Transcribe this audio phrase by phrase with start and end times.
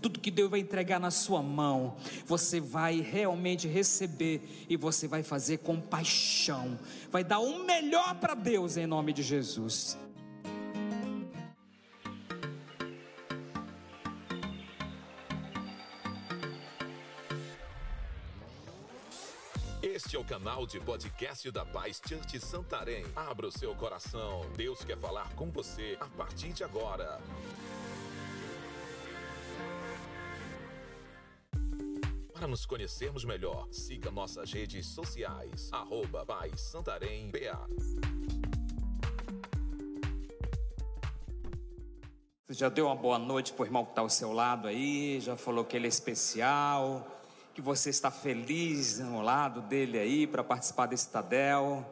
[0.00, 1.96] tudo que Deus vai entregar na sua mão,
[2.26, 6.78] você vai realmente receber e você vai fazer com paixão,
[7.10, 9.98] vai dar o melhor para Deus em nome de Jesus.
[19.82, 23.04] Este é o canal de podcast da Paz Church Santarém.
[23.14, 24.44] Abra o seu coração.
[24.56, 27.20] Deus quer falar com você a partir de agora.
[32.40, 35.68] Para nos conhecermos melhor, siga nossas redes sociais.
[35.70, 37.68] Arroba Paz Santarém BA.
[42.48, 45.20] Você já deu uma boa noite para o irmão que está ao seu lado aí,
[45.20, 47.06] já falou que ele é especial
[47.52, 51.86] que você está feliz no lado dele aí para participar desse Tadel.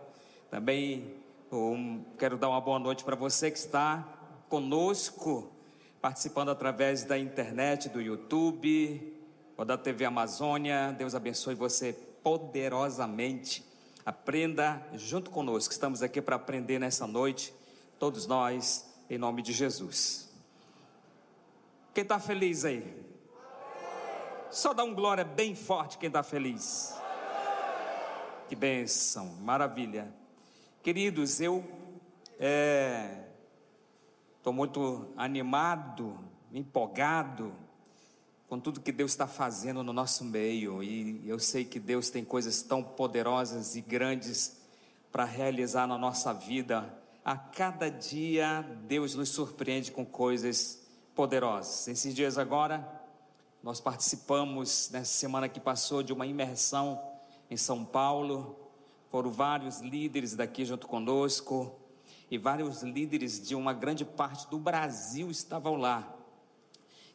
[0.50, 1.14] Também
[1.52, 4.02] um, quero dar uma boa noite para você que está
[4.48, 5.52] conosco,
[6.00, 9.17] participando através da internet, do YouTube,
[9.58, 10.94] ou da TV Amazônia.
[10.96, 11.92] Deus abençoe você
[12.22, 13.66] poderosamente.
[14.06, 15.72] Aprenda junto conosco.
[15.72, 17.52] Estamos aqui para aprender nessa noite,
[17.98, 20.32] todos nós, em nome de Jesus.
[21.92, 23.04] Quem está feliz aí?
[24.48, 26.96] Só dá um glória bem forte quem está feliz.
[28.48, 30.08] Que bênção, maravilha.
[30.84, 31.64] Queridos, eu
[34.38, 36.16] estou é, muito animado,
[36.52, 37.52] empolgado
[38.48, 40.82] com tudo que Deus está fazendo no nosso meio.
[40.82, 44.56] E eu sei que Deus tem coisas tão poderosas e grandes
[45.12, 46.92] para realizar na nossa vida.
[47.22, 50.82] A cada dia, Deus nos surpreende com coisas
[51.14, 51.88] poderosas.
[51.88, 52.96] Esses dias agora
[53.62, 57.02] nós participamos nessa semana que passou de uma imersão
[57.50, 58.58] em São Paulo.
[59.10, 61.78] Foram vários líderes daqui junto conosco
[62.30, 66.17] e vários líderes de uma grande parte do Brasil estavam lá.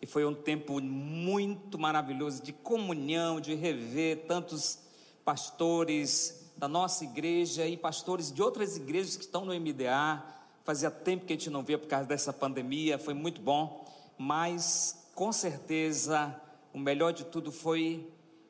[0.03, 4.79] E foi um tempo muito maravilhoso de comunhão, de rever tantos
[5.23, 10.21] pastores da nossa igreja e pastores de outras igrejas que estão no MDA.
[10.65, 15.07] Fazia tempo que a gente não via por causa dessa pandemia, foi muito bom, mas
[15.15, 16.35] com certeza,
[16.73, 18.05] o melhor de tudo foi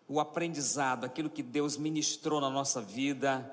[0.07, 3.47] o aprendizado, aquilo que Deus ministrou na nossa vida.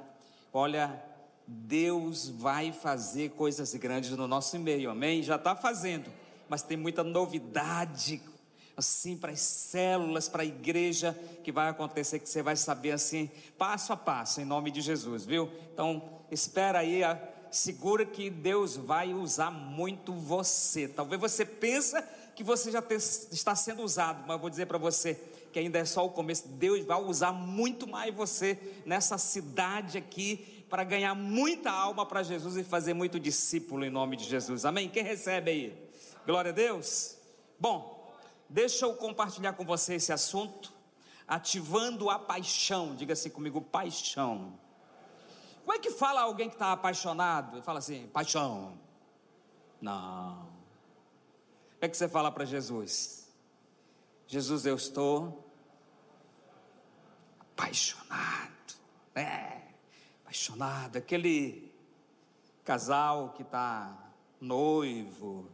[0.54, 1.04] Olha,
[1.46, 5.22] Deus vai fazer coisas grandes no nosso meio, amém?
[5.22, 6.10] Já está fazendo,
[6.50, 8.20] mas tem muita novidade,
[8.76, 13.30] assim, para as células, para a igreja, que vai acontecer, que você vai saber assim,
[13.56, 15.48] passo a passo, em nome de Jesus, viu?
[15.72, 17.02] Então, espera aí,
[17.52, 20.88] segura que Deus vai usar muito você.
[20.88, 22.02] Talvez você pensa
[22.34, 22.82] que você já
[23.30, 25.14] está sendo usado, mas eu vou dizer para você
[25.52, 26.48] que ainda é só o começo.
[26.48, 32.56] Deus vai usar muito mais você nessa cidade aqui para ganhar muita alma para Jesus
[32.56, 34.64] e fazer muito discípulo em nome de Jesus.
[34.64, 34.88] Amém?
[34.88, 35.89] Quem recebe aí?
[36.30, 37.16] Glória a Deus.
[37.58, 38.08] Bom,
[38.48, 40.72] deixa eu compartilhar com você esse assunto,
[41.26, 42.94] ativando a paixão.
[42.94, 44.56] Diga assim comigo, paixão.
[45.58, 47.56] Como é que fala alguém que está apaixonado?
[47.56, 48.78] Ele fala assim, paixão.
[49.80, 50.48] Não
[51.80, 53.28] é que você fala para Jesus?
[54.28, 55.52] Jesus, eu estou
[57.40, 58.76] apaixonado,
[59.16, 59.62] é,
[60.22, 60.96] apaixonado.
[60.96, 61.74] Aquele
[62.62, 65.50] casal que está noivo,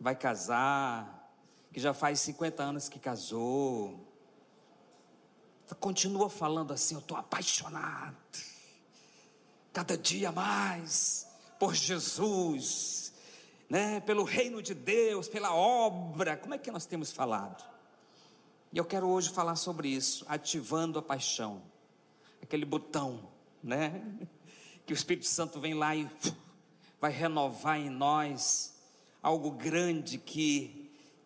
[0.00, 1.32] vai casar,
[1.72, 4.00] que já faz 50 anos que casou,
[5.80, 8.16] continua falando assim: eu estou apaixonado,
[9.72, 11.26] cada dia mais
[11.58, 13.04] por Jesus
[13.68, 16.36] né, pelo reino de Deus, pela obra.
[16.36, 17.64] Como é que nós temos falado?
[18.72, 21.62] E eu quero hoje falar sobre isso, ativando a paixão.
[22.42, 23.28] Aquele botão,
[23.62, 24.02] né?
[24.86, 26.06] Que o Espírito Santo vem lá e
[27.00, 28.73] vai renovar em nós
[29.24, 30.82] algo grande que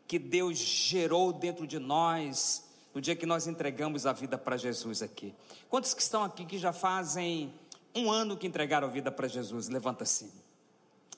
[0.06, 2.64] que Deus gerou dentro de nós
[2.94, 5.34] no dia que nós entregamos a vida para Jesus aqui.
[5.69, 7.53] Quantos que estão aqui que já fazem
[7.94, 9.69] um ano que entregaram a vida para Jesus?
[9.69, 10.32] Levanta assim.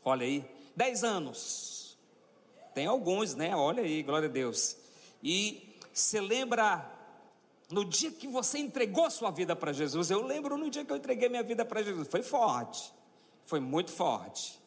[0.05, 1.99] Olha aí, Dez anos.
[2.75, 3.55] Tem alguns, né?
[3.55, 4.77] Olha aí, glória a Deus.
[5.23, 6.91] E você lembra
[7.71, 10.11] no dia que você entregou sua vida para Jesus?
[10.11, 12.09] Eu lembro no dia que eu entreguei minha vida para Jesus.
[12.09, 12.93] Foi forte.
[13.45, 14.59] Foi muito forte.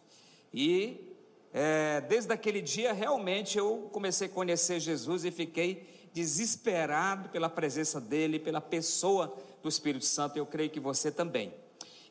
[0.53, 1.12] E
[1.53, 8.01] é, desde aquele dia, realmente, eu comecei a conhecer Jesus e fiquei desesperado pela presença
[8.01, 10.37] dEle, pela pessoa do Espírito Santo.
[10.37, 11.53] Eu creio que você também.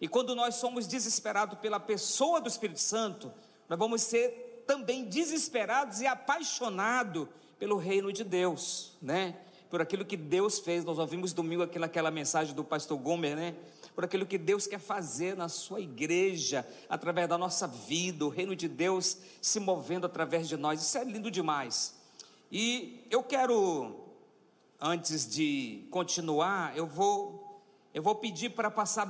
[0.00, 3.32] E quando nós somos desesperados pela pessoa do Espírito Santo,
[3.68, 7.26] nós vamos ser também desesperados e apaixonados
[7.58, 9.36] pelo reino de Deus, né?
[9.70, 10.84] Por aquilo que Deus fez.
[10.84, 13.54] Nós ouvimos domingo aqui naquela mensagem do pastor Gomer, né?
[13.94, 18.56] Por aquilo que Deus quer fazer na sua igreja, através da nossa vida, o reino
[18.56, 20.80] de Deus se movendo através de nós.
[20.80, 21.94] Isso é lindo demais.
[22.50, 24.00] E eu quero,
[24.80, 27.62] antes de continuar, eu vou,
[27.92, 29.06] eu vou pedir para passar.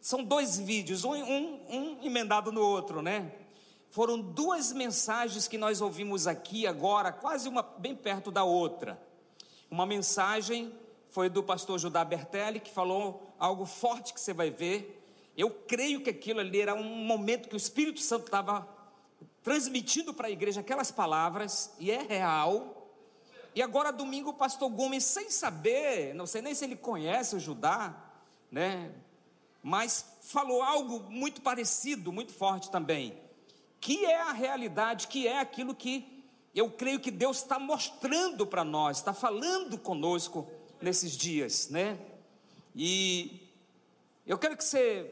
[0.00, 3.32] São dois vídeos, um, um, um emendado no outro, né?
[3.90, 8.98] Foram duas mensagens que nós ouvimos aqui agora, quase uma bem perto da outra.
[9.70, 10.72] Uma mensagem
[11.12, 14.98] foi do pastor Judá Bertelli, que falou algo forte que você vai ver.
[15.36, 18.66] Eu creio que aquilo ali era um momento que o Espírito Santo estava
[19.42, 22.90] transmitindo para a igreja aquelas palavras, e é real.
[23.54, 27.40] E agora, domingo, o pastor Gomes, sem saber, não sei nem se ele conhece o
[27.40, 27.94] Judá,
[28.50, 28.90] né?
[29.62, 33.20] Mas falou algo muito parecido, muito forte também,
[33.82, 36.24] que é a realidade, que é aquilo que
[36.54, 40.50] eu creio que Deus está mostrando para nós, está falando conosco
[40.82, 41.98] nesses dias, né?
[42.74, 43.48] E
[44.26, 45.10] eu quero que você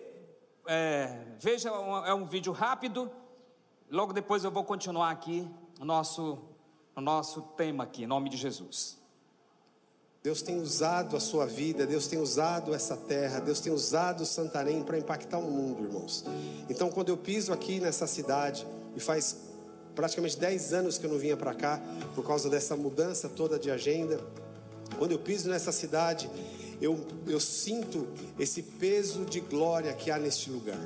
[0.67, 3.11] é, veja, é um vídeo rápido,
[3.91, 5.49] Logo depois eu vou continuar aqui
[5.81, 6.39] o nosso,
[6.95, 8.97] o nosso tema aqui, em nome de Jesus.
[10.23, 14.85] Deus tem usado a sua vida, Deus tem usado essa terra, Deus tem usado Santarém
[14.85, 16.25] para impactar o mundo, irmãos.
[16.69, 18.65] Então, quando eu piso aqui nessa cidade,
[18.95, 19.37] e faz
[19.97, 21.81] praticamente 10 anos que eu não vinha para cá,
[22.15, 24.21] por causa dessa mudança toda de agenda,
[24.99, 26.31] quando eu piso nessa cidade,
[26.81, 28.09] eu, eu sinto
[28.39, 30.81] esse peso de glória que há neste lugar.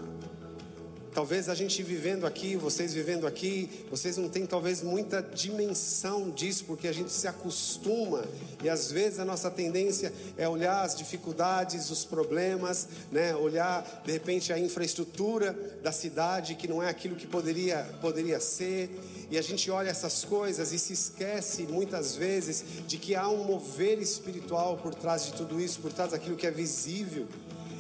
[1.15, 6.65] Talvez a gente vivendo aqui, vocês vivendo aqui, vocês não têm talvez muita dimensão disso,
[6.65, 8.25] porque a gente se acostuma
[8.65, 13.33] e às vezes a nossa tendência é olhar as dificuldades, os problemas, né?
[13.37, 15.53] olhar de repente a infraestrutura
[15.85, 18.91] da cidade que não é aquilo que poderia, poderia ser,
[19.35, 23.43] e a gente olha essas coisas e se esquece muitas vezes de que há um
[23.43, 27.27] mover espiritual por trás de tudo isso, por trás daquilo que é visível.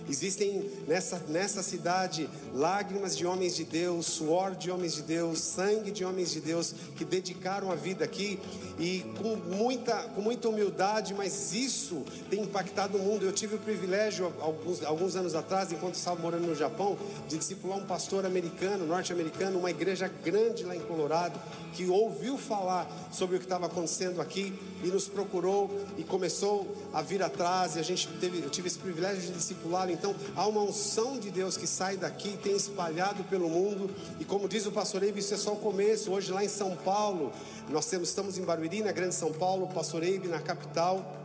[0.08, 5.90] Existem nessa, nessa cidade lágrimas de homens de Deus, suor de homens de Deus, sangue
[5.90, 8.38] de homens de Deus que dedicaram a vida aqui
[8.78, 13.24] e com muita, com muita humildade, mas isso tem impactado o mundo.
[13.24, 16.98] Eu tive o privilégio, alguns, alguns anos atrás, enquanto estava morando no Japão,
[17.28, 21.40] de discipular um pastor americano, norte-americano, uma igreja grande lá em Colorado,
[21.72, 24.52] que ouviu falar sobre o que estava acontecendo aqui
[24.84, 27.76] e nos procurou e começou a vir atrás.
[27.76, 31.30] E a gente teve, eu tive esse privilégio de discipulá-lo então há uma unção de
[31.30, 33.90] Deus que sai daqui e tem espalhado pelo mundo.
[34.20, 36.12] E como diz o pastor Eibe, isso é só o começo.
[36.12, 37.32] Hoje lá em São Paulo,
[37.70, 41.20] nós temos, estamos em Barueri, na Grande São Paulo, pastor Eibe na capital.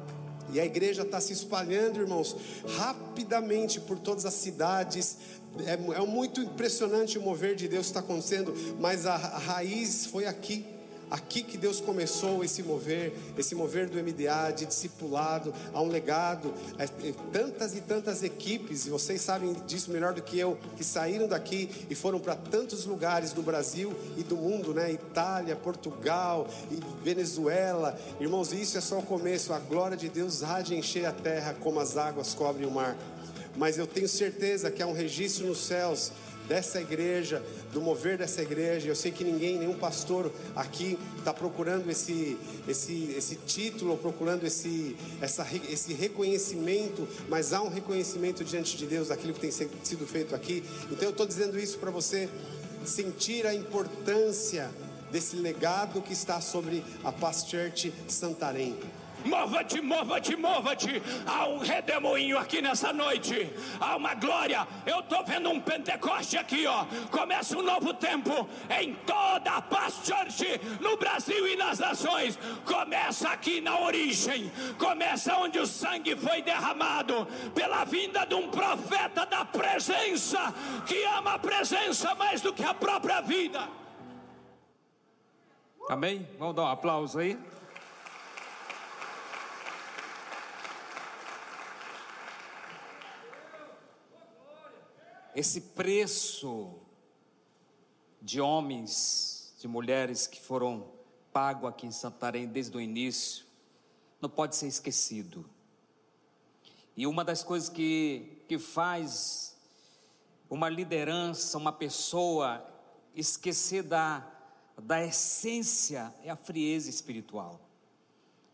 [0.52, 2.36] E a igreja está se espalhando, irmãos,
[2.78, 5.18] rapidamente por todas as cidades.
[5.66, 10.06] É, é muito impressionante o mover de Deus que está acontecendo, mas a, a raiz
[10.06, 10.66] foi aqui
[11.10, 16.54] aqui que Deus começou esse mover, esse mover do MDA, de discipulado, a um legado,
[16.78, 20.84] é, é, tantas e tantas equipes, e vocês sabem disso melhor do que eu, que
[20.84, 24.92] saíram daqui e foram para tantos lugares do Brasil e do mundo, né?
[24.92, 28.00] Itália, Portugal e Venezuela.
[28.20, 31.56] Irmãos, isso é só o começo, a glória de Deus há de encher a terra
[31.60, 32.96] como as águas cobrem o mar.
[33.56, 36.12] Mas eu tenho certeza que há um registro nos céus
[36.50, 38.90] dessa igreja, do mover dessa igreja.
[38.90, 42.38] Eu sei que ninguém, nenhum pastor aqui está procurando esse,
[42.68, 49.10] esse, esse título, procurando esse, essa, esse reconhecimento, mas há um reconhecimento diante de Deus
[49.10, 50.64] daquilo que tem sido feito aqui.
[50.92, 52.28] Então eu estou dizendo isso para você
[52.84, 54.70] sentir a importância
[55.12, 58.76] desse legado que está sobre a Paz Church Santarém.
[59.26, 61.02] Mova-te, mova-te, mova-te.
[61.26, 63.52] Há um redemoinho aqui nessa noite.
[63.80, 64.68] Há uma glória.
[64.86, 66.86] Eu estou vendo um Pentecoste aqui, ó.
[67.12, 68.48] Começa um novo tempo
[68.80, 72.40] em toda a Paz Church, no Brasil e nas nações.
[72.66, 74.52] Começa aqui na origem.
[74.78, 80.54] Começa onde o sangue foi derramado pela vinda de um profeta da presença
[80.86, 83.68] que ama a presença mais do que a própria vida.
[85.90, 86.28] Amém?
[86.38, 87.38] Vamos dar um aplauso aí.
[95.36, 96.74] Esse preço
[98.22, 100.88] de homens, de mulheres que foram
[101.32, 103.46] pago aqui em Santarém desde o início,
[104.22, 105.50] não pode ser esquecido.
[106.96, 109.58] E uma das coisas que, que faz
[110.50, 112.66] uma liderança, uma pessoa
[113.16, 114.28] esquecer da,
[114.78, 117.62] da essência é a frieza espiritual.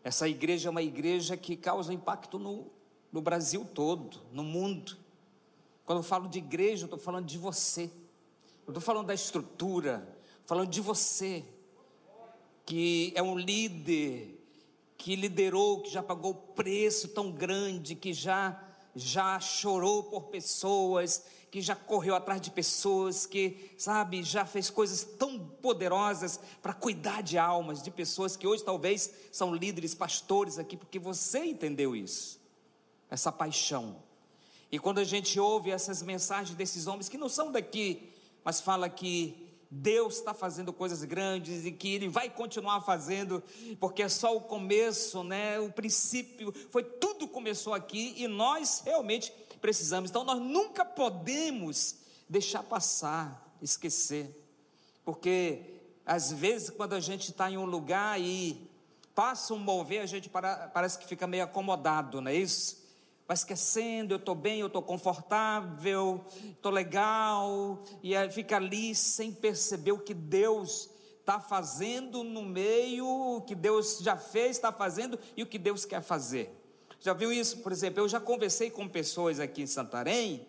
[0.04, 2.70] Essa igreja é uma igreja que causa impacto no,
[3.10, 4.96] no Brasil todo, no mundo.
[5.86, 7.84] Quando eu falo de igreja, eu estou falando de você.
[8.66, 10.06] Eu estou falando da estrutura,
[10.44, 11.44] falando de você,
[12.66, 14.38] que é um líder,
[14.98, 18.62] que liderou, que já pagou preço tão grande, que já
[18.98, 25.04] já chorou por pessoas, que já correu atrás de pessoas, que, sabe, já fez coisas
[25.04, 30.78] tão poderosas para cuidar de almas, de pessoas que hoje talvez são líderes, pastores aqui,
[30.78, 32.40] porque você entendeu isso,
[33.10, 34.05] essa paixão.
[34.70, 38.12] E quando a gente ouve essas mensagens desses homens que não são daqui,
[38.44, 43.42] mas fala que Deus está fazendo coisas grandes e que Ele vai continuar fazendo,
[43.80, 45.58] porque é só o começo, né?
[45.58, 50.10] O princípio, foi tudo começou aqui e nós realmente precisamos.
[50.10, 51.96] Então nós nunca podemos
[52.28, 54.30] deixar passar, esquecer,
[55.04, 58.68] porque às vezes quando a gente está em um lugar e
[59.14, 62.85] passa um mover, a gente para, parece que fica meio acomodado, não é isso?
[63.26, 69.92] Vai esquecendo, eu estou bem, eu estou confortável, estou legal, e fica ali sem perceber
[69.92, 75.42] o que Deus está fazendo no meio, o que Deus já fez, está fazendo e
[75.42, 76.56] o que Deus quer fazer.
[77.00, 77.58] Já viu isso?
[77.58, 80.46] Por exemplo, eu já conversei com pessoas aqui em Santarém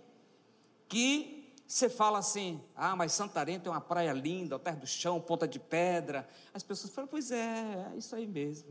[0.88, 5.48] que você fala assim: ah, mas Santarém tem uma praia linda, terra do chão, ponta
[5.48, 6.28] de pedra.
[6.54, 8.70] As pessoas falam: pois é, é isso aí mesmo.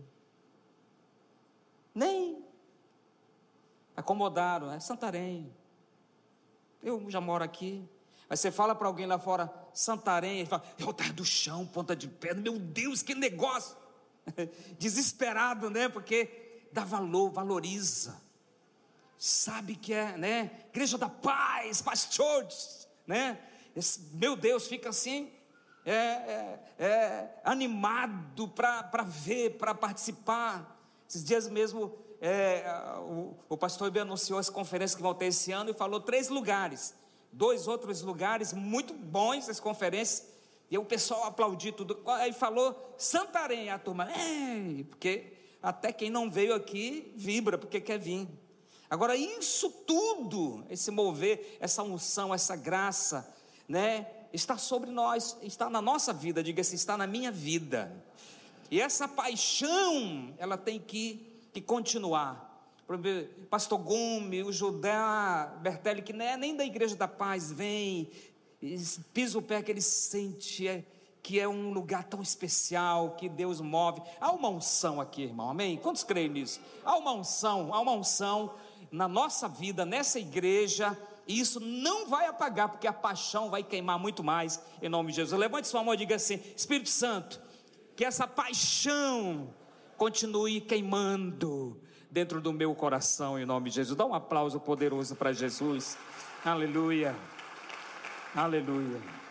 [1.95, 2.45] Nem
[3.97, 5.53] acomodaram, é Santarém.
[6.83, 7.89] Eu já moro aqui.
[8.29, 11.65] Mas você fala para alguém lá fora, Santarém, ele fala, é o terra do chão,
[11.67, 13.77] ponta de pedra, meu Deus, que negócio.
[14.79, 15.89] Desesperado, né?
[15.89, 18.21] Porque dá valor, valoriza.
[19.17, 20.51] Sabe que é, né?
[20.71, 23.41] Igreja da Paz, pastores, né?
[23.75, 25.33] Esse, meu Deus, fica assim,
[25.85, 30.75] é, é, é animado para ver, para participar.
[31.09, 32.65] Esses dias mesmo é,
[33.01, 36.29] o, o pastor Ibe anunciou as conferências que vão ter esse ano e falou três
[36.29, 36.95] lugares,
[37.33, 40.27] dois outros lugares muito bons as conferências,
[40.71, 42.01] e o pessoal aplaudiu tudo.
[42.07, 44.09] Aí falou Santarém, a turma,
[44.89, 45.33] porque
[45.63, 48.29] até quem não veio aqui vibra porque quer vir.
[48.89, 53.35] Agora, isso tudo, esse mover, essa unção, essa graça,
[53.69, 57.93] né, está sobre nós, está na nossa vida, diga-se, está na minha vida.
[58.71, 62.71] E essa paixão, ela tem que que continuar.
[63.49, 64.93] Pastor Gume, o Judé
[65.63, 68.11] Bertelli, que não é nem da Igreja da Paz, vem,
[69.15, 70.85] pisa o pé que ele sente é,
[71.23, 74.03] que é um lugar tão especial, que Deus move.
[74.21, 75.79] Há uma unção aqui, irmão, amém?
[75.79, 76.61] Quantos creem nisso?
[76.85, 78.53] Há uma unção, há uma unção
[78.93, 80.95] na nossa vida, nessa igreja,
[81.27, 85.17] e isso não vai apagar, porque a paixão vai queimar muito mais, em nome de
[85.17, 85.41] Jesus.
[85.41, 87.41] Levante sua mão e diga assim: Espírito Santo,
[87.97, 89.55] que essa paixão
[89.97, 93.97] continue queimando dentro do meu coração, em nome de Jesus.
[93.97, 95.99] Dá um aplauso poderoso para Jesus.
[96.45, 97.15] Aleluia.
[98.35, 99.26] Aleluia.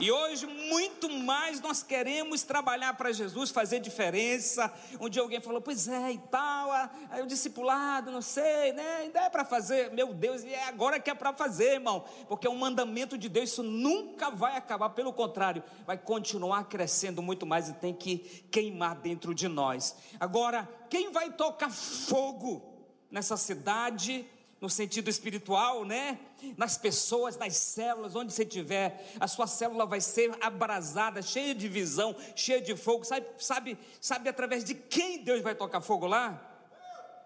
[0.00, 4.72] E hoje, muito mais, nós queremos trabalhar para Jesus, fazer diferença.
[4.98, 6.70] Um dia alguém falou, pois é, e tal,
[7.10, 8.96] aí o discipulado, não sei, né?
[9.00, 9.92] Ainda é para fazer.
[9.92, 12.02] Meu Deus, e é agora que é para fazer, irmão.
[12.26, 14.88] Porque é um mandamento de Deus, isso nunca vai acabar.
[14.88, 19.94] Pelo contrário, vai continuar crescendo muito mais e tem que queimar dentro de nós.
[20.18, 22.62] Agora, quem vai tocar fogo
[23.10, 24.26] nessa cidade?
[24.60, 26.18] No sentido espiritual, né?
[26.56, 31.66] Nas pessoas, nas células, onde você estiver, a sua célula vai ser abrasada, cheia de
[31.68, 33.04] visão, cheia de fogo.
[33.04, 36.40] Sabe, sabe, sabe através de quem Deus vai tocar fogo lá?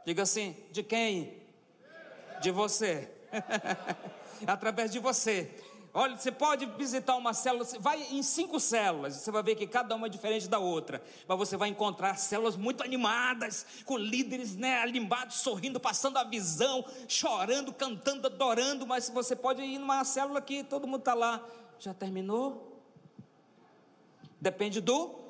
[0.06, 1.42] Diga assim: de quem?
[2.40, 3.10] De você.
[4.46, 5.50] através de você.
[5.96, 9.94] Olha, você pode visitar uma célula, vai em cinco células, você vai ver que cada
[9.94, 14.82] uma é diferente da outra, mas você vai encontrar células muito animadas, com líderes né,
[14.82, 20.64] animados, sorrindo, passando a visão, chorando, cantando, adorando, mas você pode ir numa célula que
[20.64, 21.46] todo mundo está lá,
[21.78, 22.82] já terminou?
[24.40, 25.23] Depende do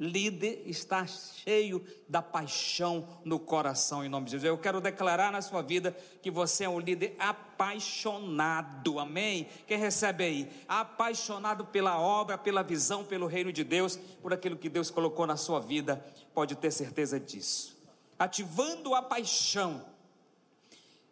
[0.00, 4.48] líder está cheio da paixão no coração, em nome de Jesus.
[4.48, 9.46] Eu quero declarar na sua vida que você é um líder apaixonado, amém?
[9.66, 10.50] Quem recebe aí?
[10.66, 15.36] Apaixonado pela obra, pela visão, pelo reino de Deus, por aquilo que Deus colocou na
[15.36, 16.02] sua vida,
[16.32, 17.78] pode ter certeza disso.
[18.18, 19.84] Ativando a paixão,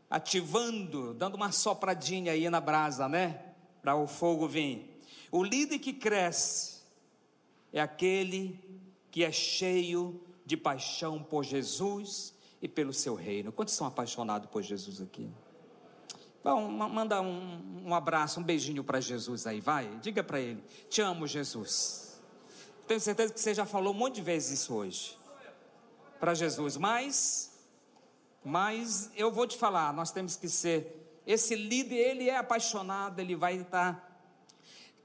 [0.09, 3.43] ativando, dando uma sopradinha aí na brasa, né?
[3.83, 4.99] Para o fogo vir.
[5.31, 6.78] O líder que cresce
[7.73, 8.59] é aquele
[9.11, 13.53] que é cheio de paixão por Jesus e pelo seu reino.
[13.53, 15.31] Quantos são apaixonados por Jesus aqui?
[16.43, 19.99] Vamos manda um, um abraço, um beijinho para Jesus aí, vai.
[20.01, 22.21] Diga para ele: Te amo, Jesus.
[22.87, 25.19] Tenho certeza que você já falou um monte de vezes isso hoje.
[26.19, 27.53] Para Jesus, mas,
[28.43, 30.95] mas eu vou te falar, nós temos que ser.
[31.27, 34.08] Esse líder, ele é apaixonado, ele vai estar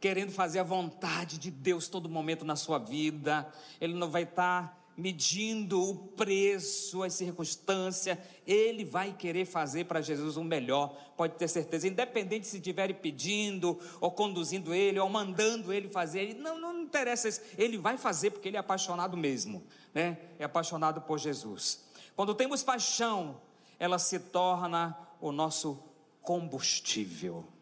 [0.03, 4.91] querendo fazer a vontade de Deus todo momento na sua vida, ele não vai estar
[4.97, 11.47] medindo o preço, a circunstância, ele vai querer fazer para Jesus o melhor, pode ter
[11.47, 16.81] certeza, independente se estiverem pedindo, ou conduzindo ele, ou mandando ele fazer, ele, não, não
[16.81, 20.17] interessa isso, ele vai fazer porque ele é apaixonado mesmo, né?
[20.37, 21.81] É apaixonado por Jesus.
[22.13, 23.39] Quando temos paixão,
[23.79, 25.81] ela se torna o nosso
[26.21, 27.52] combustível.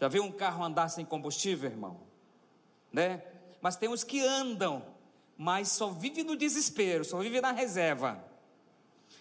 [0.00, 2.00] Já viu um carro andar sem combustível, irmão?
[2.92, 3.22] Né?
[3.60, 4.82] Mas tem os que andam
[5.42, 8.22] mas só vive no desespero, só vive na reserva.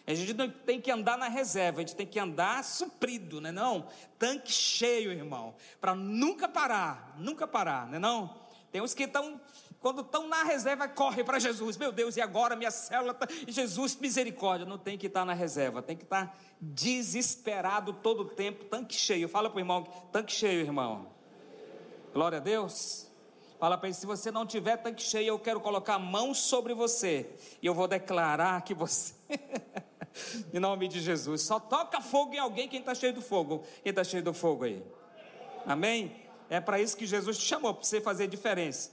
[0.05, 3.53] A gente não tem que andar na reserva, a gente tem que andar suprido, né
[3.53, 3.88] não?
[4.17, 8.36] Tanque cheio, irmão, para nunca parar, nunca parar, né não?
[8.69, 9.39] Tem uns que estão,
[9.79, 13.27] quando estão na reserva, corre para Jesus, meu Deus, e agora minha célula, tá...
[13.48, 18.65] Jesus, misericórdia, não tem que estar na reserva, tem que estar desesperado todo o tempo,
[18.65, 21.07] tanque cheio, fala para o irmão, tanque cheio, irmão,
[22.13, 23.09] glória a Deus,
[23.59, 26.74] Fala para ele: se você não tiver tanque cheio, eu quero colocar a mão sobre
[26.74, 27.29] você.
[27.62, 29.13] E eu vou declarar que você.
[30.53, 31.41] em nome de Jesus.
[31.41, 33.63] Só toca fogo em alguém quem está cheio do fogo.
[33.83, 34.81] Quem está cheio do fogo aí.
[35.65, 36.15] Amém?
[36.50, 38.91] É para isso que Jesus te chamou, para você fazer diferença.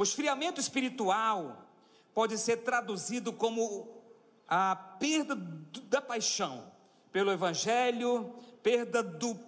[0.00, 1.68] O esfriamento espiritual
[2.14, 4.02] pode ser traduzido como
[4.48, 5.36] a perda
[5.90, 6.72] da paixão
[7.12, 9.38] pelo Evangelho, perda do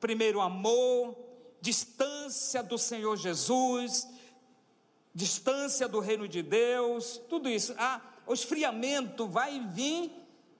[0.00, 1.14] primeiro amor,
[1.60, 4.08] distância do Senhor Jesus,
[5.14, 7.74] distância do reino de Deus, tudo isso.
[7.76, 10.10] Ah, o esfriamento vai vir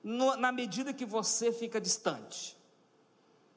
[0.02, 2.59] no, na medida que você fica distante.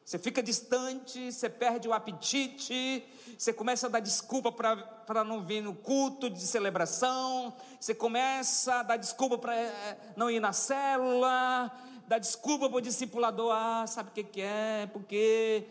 [0.05, 3.03] Você fica distante, você perde o apetite,
[3.37, 8.83] você começa a dar desculpa para não vir no culto de celebração, você começa a
[8.83, 11.71] dar desculpa para eh, não ir na célula,
[12.05, 15.65] dá desculpa para o discipulador, ah, sabe o que, que é, porque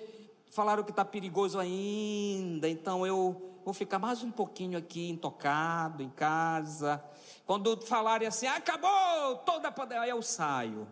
[0.51, 6.11] falaram que está perigoso ainda, então eu vou ficar mais um pouquinho aqui intocado em
[6.11, 7.05] casa.
[7.45, 10.89] Quando falarem assim, acabou toda a pandemia, aí eu saio.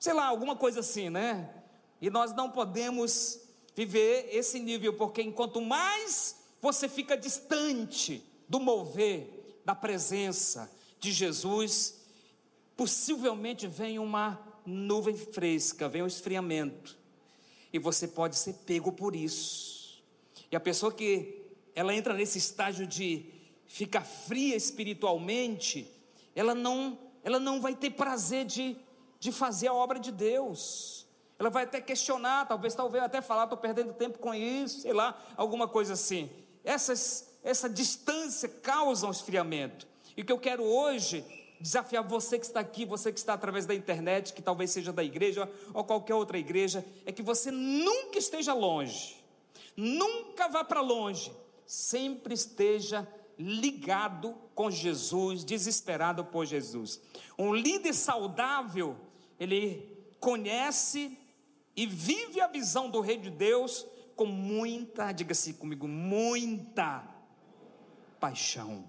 [0.00, 1.48] Sei lá, alguma coisa assim, né?
[2.00, 3.40] E nós não podemos
[3.74, 10.70] viver esse nível, porque enquanto mais você fica distante do mover, da presença
[11.00, 12.00] de Jesus,
[12.76, 16.96] possivelmente vem uma nuvem fresca, vem um esfriamento
[17.72, 20.00] e você pode ser pego por isso.
[20.50, 21.42] E a pessoa que
[21.74, 23.26] ela entra nesse estágio de
[23.66, 25.90] ficar fria espiritualmente,
[26.36, 28.76] ela não, ela não vai ter prazer de,
[29.18, 31.03] de fazer a obra de Deus.
[31.44, 35.22] Ela vai até questionar, talvez, talvez até falar, estou perdendo tempo com isso, sei lá,
[35.36, 36.30] alguma coisa assim.
[36.64, 39.86] Essas, essa distância causa um esfriamento.
[40.16, 41.22] E o que eu quero hoje
[41.60, 45.04] desafiar você que está aqui, você que está através da internet, que talvez seja da
[45.04, 49.22] igreja ou qualquer outra igreja, é que você nunca esteja longe,
[49.76, 51.30] nunca vá para longe,
[51.66, 53.06] sempre esteja
[53.38, 57.02] ligado com Jesus, desesperado por Jesus.
[57.38, 58.96] Um líder saudável,
[59.38, 61.18] ele conhece
[61.76, 67.04] e vive a visão do Rei de Deus com muita, diga assim comigo, muita
[68.20, 68.84] paixão.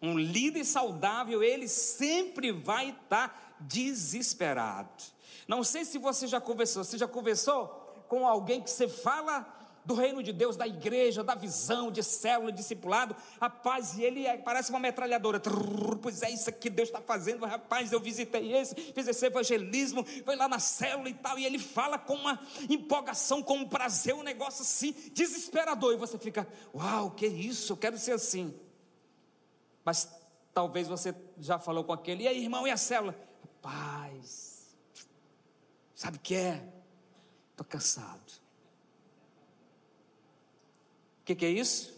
[0.00, 5.02] Um líder saudável, ele sempre vai estar desesperado.
[5.48, 7.68] Não sei se você já conversou, você já conversou
[8.08, 9.42] com alguém que você fala
[9.84, 14.38] do reino de Deus, da igreja, da visão, de célula, discipulado, rapaz, e ele é,
[14.38, 18.74] parece uma metralhadora, Trrr, pois é isso que Deus está fazendo, rapaz, eu visitei esse,
[18.74, 23.42] fiz esse evangelismo, foi lá na célula e tal, e ele fala com uma empolgação,
[23.42, 27.98] com um prazer, um negócio assim, desesperador, e você fica, uau, que isso, eu quero
[27.98, 28.54] ser assim,
[29.84, 30.08] mas
[30.54, 33.14] talvez você já falou com aquele, e aí, irmão, e a célula?
[33.42, 34.74] Rapaz,
[35.94, 36.66] sabe o que é?
[37.50, 38.43] Estou cansado.
[41.24, 41.90] O que, que é isso?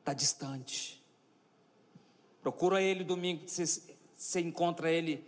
[0.00, 1.00] Está distante.
[2.42, 3.64] Procura ele domingo, você,
[4.16, 5.24] você encontra ele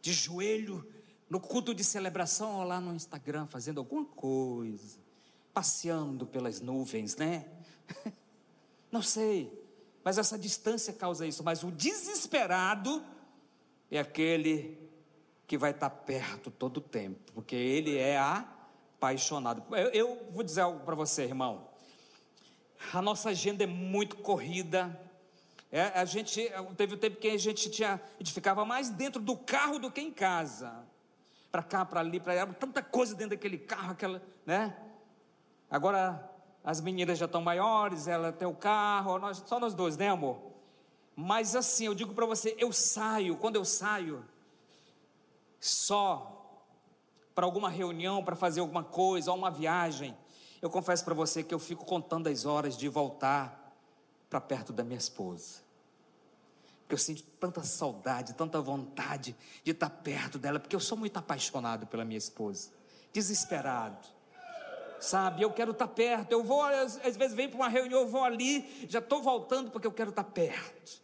[0.00, 0.82] de joelho
[1.28, 4.98] no culto de celebração ou lá no Instagram fazendo alguma coisa,
[5.52, 7.46] passeando pelas nuvens, né?
[8.90, 9.52] Não sei.
[10.02, 11.44] Mas essa distância causa isso.
[11.44, 13.04] Mas o desesperado
[13.90, 14.78] é aquele
[15.46, 18.16] que vai estar perto todo o tempo, porque ele é
[19.00, 19.64] apaixonado.
[19.74, 21.66] Eu, eu vou dizer algo para você, irmão.
[22.92, 25.00] A nossa agenda é muito corrida.
[25.72, 29.78] É, a gente teve um tempo que a gente tinha, ficava mais dentro do carro
[29.78, 30.84] do que em casa.
[31.50, 34.76] Para cá, para ali, para lá, tanta coisa dentro daquele carro, aquela, né?
[35.70, 36.28] Agora
[36.62, 40.38] as meninas já estão maiores, ela tem o carro, nós, só nós dois, né, amor?
[41.16, 44.24] Mas assim, eu digo para você, eu saio, quando eu saio,
[45.58, 46.39] só
[47.34, 50.16] para alguma reunião, para fazer alguma coisa, ou uma viagem,
[50.60, 53.74] eu confesso para você que eu fico contando as horas de voltar
[54.28, 55.60] para perto da minha esposa.
[56.82, 61.16] Porque eu sinto tanta saudade, tanta vontade de estar perto dela, porque eu sou muito
[61.16, 62.70] apaixonado pela minha esposa,
[63.12, 64.06] desesperado.
[65.00, 66.32] Sabe, eu quero estar perto.
[66.32, 69.86] Eu vou, às, vezes, venho para uma reunião, eu vou ali, já estou voltando porque
[69.86, 71.00] eu quero estar perto.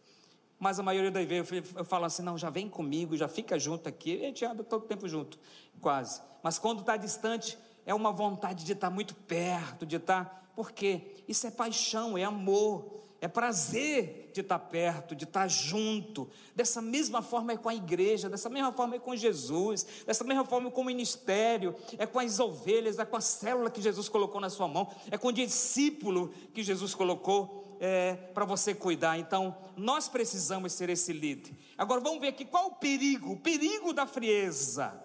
[0.59, 3.87] Mas a maioria das vezes eu falo assim: não, já vem comigo, já fica junto
[3.87, 4.17] aqui.
[4.17, 5.37] A gente anda todo tempo junto,
[5.79, 6.21] quase.
[6.41, 10.51] Mas quando está distante, é uma vontade de estar muito perto, de estar.
[10.55, 11.15] Por quê?
[11.27, 16.29] Isso é paixão, é amor, é prazer de estar perto, de estar junto.
[16.55, 20.45] Dessa mesma forma é com a igreja, dessa mesma forma é com Jesus, dessa mesma
[20.45, 24.09] forma é com o ministério, é com as ovelhas, é com a célula que Jesus
[24.09, 29.17] colocou na sua mão, é com o discípulo que Jesus colocou é, para você cuidar.
[29.17, 31.53] Então, nós precisamos ser esse líder.
[31.77, 35.01] Agora vamos ver aqui qual o perigo, o perigo da frieza.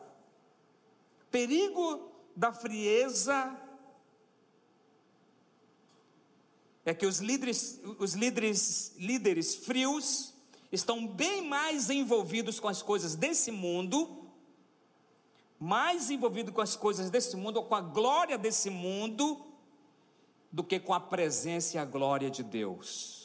[1.30, 3.56] Perigo da frieza
[6.85, 10.35] é que os líderes, os líderes, líderes frios
[10.70, 14.26] estão bem mais envolvidos com as coisas desse mundo,
[15.61, 19.44] mais envolvidos com as coisas desse mundo, ou com a glória desse mundo,
[20.52, 23.22] do que com a presença e a glória de Deus.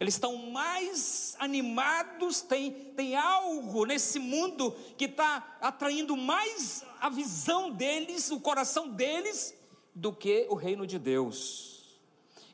[0.00, 7.70] Eles estão mais animados, tem, tem algo nesse mundo que está atraindo mais a visão
[7.70, 9.54] deles, o coração deles,
[9.94, 11.98] do que o reino de Deus.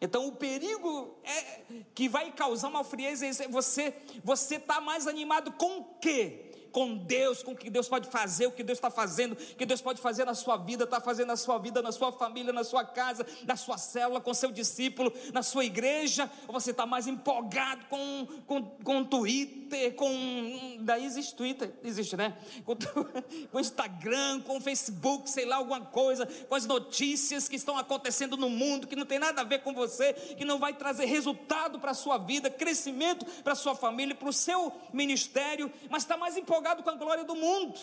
[0.00, 1.62] Então o perigo é,
[1.94, 6.51] que vai causar uma frieza é você você está mais animado com o quê?
[6.72, 9.66] Com Deus, com o que Deus pode fazer, o que Deus está fazendo, o que
[9.66, 12.64] Deus pode fazer na sua vida, está fazendo na sua vida, na sua família, na
[12.64, 17.06] sua casa, na sua célula, com seu discípulo, na sua igreja, ou você está mais
[17.06, 20.78] empolgado com, com, com Twitter, com.
[20.80, 22.36] Daí existe Twitter, existe, né?
[22.64, 22.74] Com,
[23.52, 28.48] com Instagram, com Facebook, sei lá, alguma coisa, com as notícias que estão acontecendo no
[28.48, 31.90] mundo, que não tem nada a ver com você, que não vai trazer resultado para
[31.90, 36.36] a sua vida, crescimento para a sua família, para o seu ministério, mas está mais
[36.36, 37.78] empolgado empolgado com a glória do mundo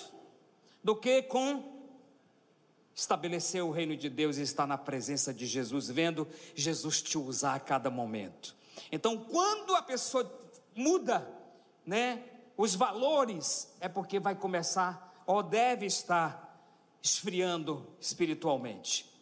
[0.81, 1.77] do que com
[2.95, 7.55] estabelecer o reino de Deus e estar na presença de Jesus, vendo Jesus te usar
[7.55, 8.55] a cada momento.
[8.89, 10.31] Então, quando a pessoa
[10.73, 11.29] muda,
[11.85, 12.23] né,
[12.55, 16.57] os valores, é porque vai começar ou deve estar
[17.03, 19.13] esfriando espiritualmente.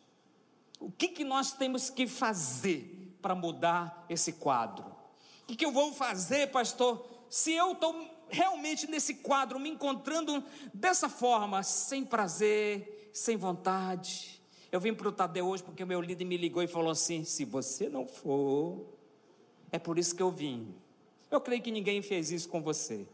[0.80, 4.86] O que, que nós temos que fazer para mudar esse quadro?
[5.44, 10.44] O que, que eu vou fazer, pastor, se eu estou realmente nesse quadro, me encontrando
[10.74, 14.42] dessa forma, sem prazer, sem vontade.
[14.72, 17.24] Eu vim para o Tadeu hoje porque o meu líder me ligou e falou assim:
[17.24, 18.86] se você não for,
[19.72, 20.76] é por isso que eu vim.
[21.30, 23.06] Eu creio que ninguém fez isso com você,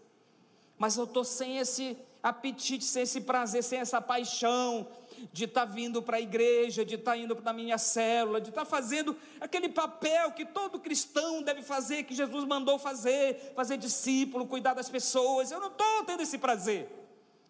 [0.78, 4.88] mas eu estou sem esse apetite, sem esse prazer, sem essa paixão
[5.31, 8.41] de estar tá vindo para a igreja, de estar tá indo para a minha célula,
[8.41, 13.53] de estar tá fazendo aquele papel que todo cristão deve fazer, que Jesus mandou fazer,
[13.55, 15.51] fazer discípulo, cuidar das pessoas.
[15.51, 16.89] Eu não estou tendo esse prazer.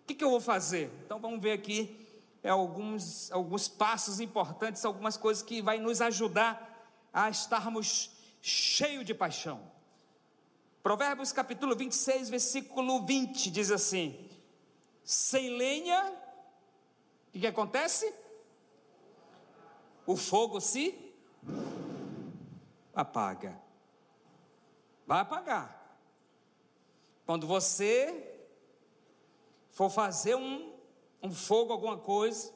[0.04, 0.92] O que, que eu vou fazer?
[1.06, 1.98] Então vamos ver aqui
[2.44, 6.70] é, alguns, alguns passos importantes, algumas coisas que vai nos ajudar
[7.14, 9.72] a estarmos cheios de paixão.
[10.84, 14.30] Provérbios capítulo 26, versículo 20 diz assim:
[15.06, 16.23] Sem lenha
[17.34, 18.14] o que acontece?
[20.06, 21.14] O fogo se
[22.94, 23.60] apaga.
[25.08, 25.98] Vai apagar.
[27.26, 28.32] Quando você
[29.70, 30.74] for fazer um,
[31.22, 32.54] um fogo, alguma coisa,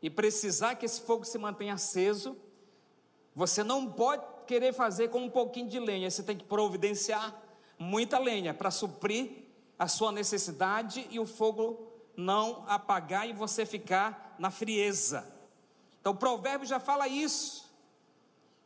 [0.00, 2.36] e precisar que esse fogo se mantenha aceso,
[3.34, 7.42] você não pode querer fazer com um pouquinho de lenha, você tem que providenciar
[7.78, 9.44] muita lenha para suprir
[9.78, 11.87] a sua necessidade e o fogo
[12.18, 15.24] não apagar e você ficar na frieza.
[16.00, 17.72] Então o provérbio já fala isso.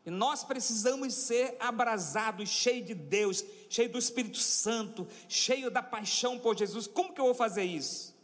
[0.06, 6.38] E nós precisamos ser abrasados, cheios de Deus, cheios do Espírito Santo, cheio da paixão
[6.38, 6.86] por Jesus.
[6.86, 8.16] Como que eu vou fazer isso?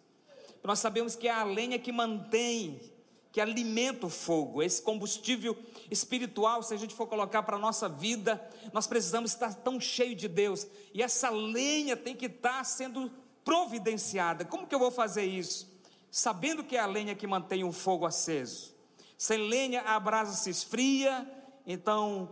[0.64, 2.80] Nós sabemos que é a lenha que mantém,
[3.30, 5.56] que alimenta o fogo, esse combustível
[5.90, 10.16] espiritual, se a gente for colocar para a nossa vida, nós precisamos estar tão cheio
[10.16, 13.12] de Deus, e essa lenha tem que estar sendo
[13.48, 14.44] providenciada.
[14.44, 15.74] Como que eu vou fazer isso?
[16.10, 18.74] Sabendo que é a lenha que mantém o fogo aceso.
[19.16, 21.26] Sem lenha a brasa se esfria,
[21.66, 22.28] então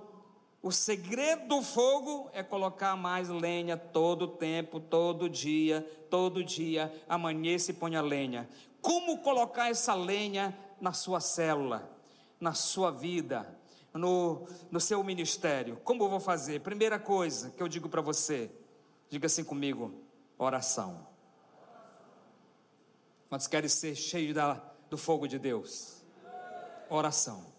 [0.63, 7.71] o segredo do fogo é colocar mais lenha todo tempo, todo dia, todo dia, amanhece
[7.71, 8.47] e põe a lenha.
[8.83, 11.91] Como colocar essa lenha na sua célula,
[12.39, 13.59] na sua vida,
[13.95, 15.81] no, no seu ministério?
[15.83, 16.61] Como eu vou fazer?
[16.61, 18.51] Primeira coisa que eu digo para você,
[19.09, 20.06] diga assim comigo:
[20.39, 21.07] oração.
[23.29, 24.55] Quantos querem ser cheios da,
[24.89, 26.03] do fogo de Deus?
[26.89, 27.55] Oração.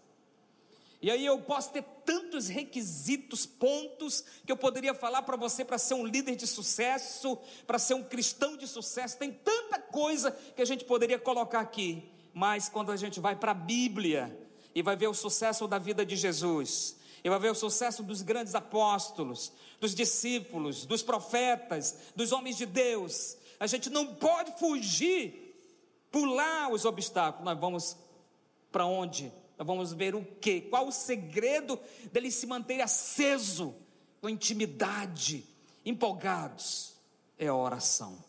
[0.99, 5.77] E aí eu posso ter tantos requisitos, pontos que eu poderia falar para você para
[5.77, 7.37] ser um líder de sucesso,
[7.67, 9.17] para ser um cristão de sucesso.
[9.17, 12.11] Tem tanta coisa que a gente poderia colocar aqui.
[12.33, 14.35] Mas quando a gente vai para a Bíblia
[14.73, 18.21] e vai ver o sucesso da vida de Jesus, e vai ver o sucesso dos
[18.21, 25.55] grandes apóstolos, dos discípulos, dos profetas, dos homens de Deus, a gente não pode fugir,
[26.11, 27.45] pular os obstáculos.
[27.45, 27.97] Nós vamos
[28.71, 29.31] para onde?
[29.57, 30.61] Nós vamos ver o que?
[30.61, 31.79] Qual o segredo
[32.11, 33.75] dele se manter aceso,
[34.21, 35.43] com intimidade,
[35.83, 36.95] empolgados?
[37.37, 38.23] É a oração.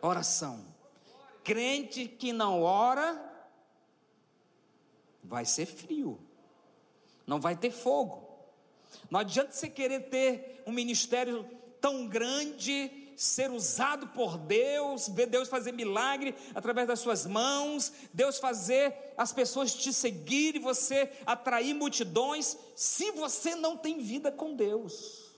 [0.00, 0.64] Oração.
[1.42, 3.20] Crente que não ora,
[5.22, 6.18] vai ser frio,
[7.26, 8.22] não vai ter fogo.
[9.10, 11.46] Não adianta você querer ter um ministério
[11.80, 18.38] tão grande ser usado por Deus, ver Deus fazer milagre através das suas mãos, Deus
[18.38, 25.32] fazer as pessoas te seguirem, você atrair multidões, se você não tem vida com Deus.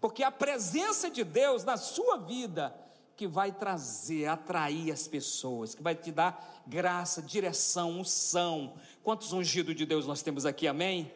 [0.00, 2.74] Porque a presença de Deus na sua vida
[3.16, 8.74] que vai trazer, atrair as pessoas, que vai te dar graça, direção, unção.
[9.02, 11.10] Quantos ungidos de Deus nós temos aqui, amém?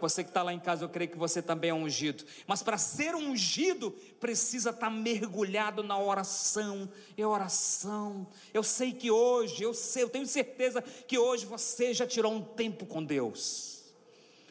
[0.00, 2.24] Você que está lá em casa, eu creio que você também é ungido.
[2.46, 6.88] Mas para ser ungido, precisa estar tá mergulhado na oração.
[7.16, 8.26] É oração.
[8.52, 12.42] Eu sei que hoje, eu sei, eu tenho certeza que hoje você já tirou um
[12.42, 13.73] tempo com Deus.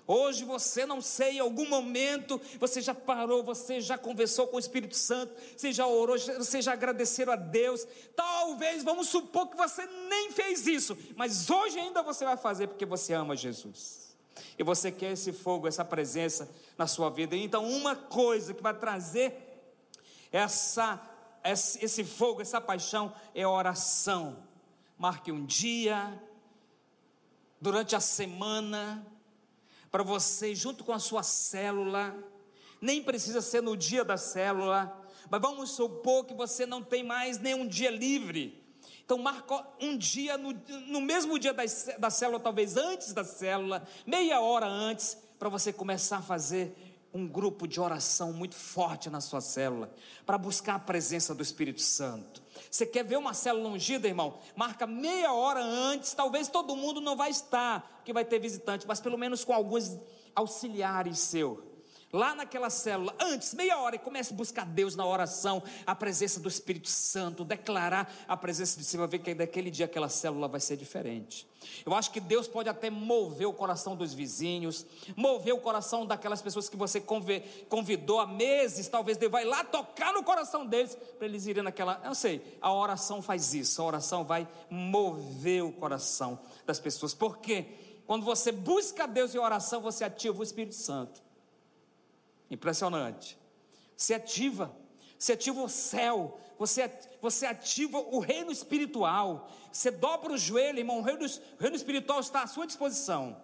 [0.05, 4.59] Hoje você não sei, em algum momento você já parou, você já conversou com o
[4.59, 7.87] Espírito Santo, você já orou, você já agradeceu a Deus.
[8.15, 12.85] Talvez, vamos supor que você nem fez isso, mas hoje ainda você vai fazer porque
[12.85, 14.03] você ama Jesus.
[14.57, 17.35] E você quer esse fogo, essa presença na sua vida.
[17.35, 19.33] Então, uma coisa que vai trazer
[20.31, 20.99] essa,
[21.43, 24.37] esse fogo, essa paixão, é oração.
[24.97, 26.21] Marque um dia,
[27.59, 29.05] durante a semana,
[29.93, 32.17] para você, junto com a sua célula,
[32.81, 34.91] nem precisa ser no dia da célula,
[35.29, 38.59] mas vamos supor que você não tem mais nenhum dia livre.
[39.05, 40.51] Então, marca um dia, no,
[40.87, 41.61] no mesmo dia da,
[41.99, 46.75] da célula, talvez antes da célula, meia hora antes, para você começar a fazer
[47.13, 49.93] um grupo de oração muito forte na sua célula,
[50.25, 52.41] para buscar a presença do Espírito Santo.
[52.69, 54.39] Você quer ver uma célula ungida, irmão?
[54.55, 58.99] Marca meia hora antes, talvez todo mundo não vai estar, que vai ter visitante, mas
[58.99, 59.97] pelo menos com alguns
[60.35, 61.72] auxiliares seus
[62.13, 66.39] lá naquela célula, antes, meia hora, e comece a buscar Deus na oração, a presença
[66.39, 70.47] do Espírito Santo, declarar a presença de si, vai ver que daquele dia aquela célula
[70.47, 71.47] vai ser diferente.
[71.83, 76.39] Eu acho que Deus pode até mover o coração dos vizinhos, mover o coração daquelas
[76.41, 77.01] pessoas que você
[77.67, 81.99] convidou há meses, talvez Deus vai lá tocar no coração deles, para eles irem naquela.
[82.03, 87.13] Eu não sei, a oração faz isso, a oração vai mover o coração das pessoas,
[87.15, 87.65] porque
[88.05, 91.22] quando você busca Deus em oração, você ativa o Espírito Santo.
[92.53, 93.37] Impressionante.
[93.97, 94.75] Você ativa,
[95.17, 99.49] você ativa o céu, você, você ativa o reino espiritual.
[99.71, 103.41] Você dobra o joelho, irmão, o reino, o reino espiritual está à sua disposição.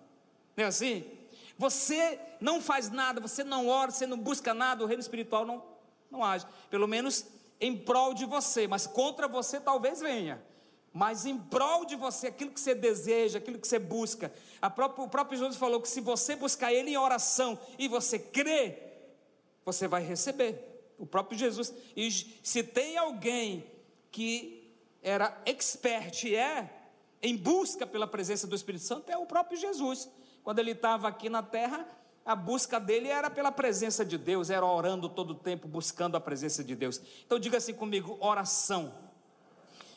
[0.56, 1.10] Não é assim?
[1.58, 5.64] Você não faz nada, você não ora, você não busca nada, o reino espiritual não,
[6.12, 6.46] não age.
[6.70, 7.26] Pelo menos
[7.60, 10.42] em prol de você, mas contra você talvez venha.
[10.94, 14.32] Mas em prol de você, aquilo que você deseja, aquilo que você busca.
[14.76, 18.89] Própria, o próprio Jesus falou que se você buscar Ele em oração e você crê,
[19.72, 20.66] você vai receber.
[20.98, 21.74] O próprio Jesus.
[21.96, 23.66] E se tem alguém
[24.12, 26.70] que era expert e é
[27.22, 30.10] em busca pela presença do Espírito Santo, é o próprio Jesus.
[30.44, 31.88] Quando ele estava aqui na terra,
[32.26, 36.20] a busca dele era pela presença de Deus, era orando todo o tempo, buscando a
[36.20, 37.02] presença de Deus.
[37.26, 38.94] Então diga assim comigo: oração.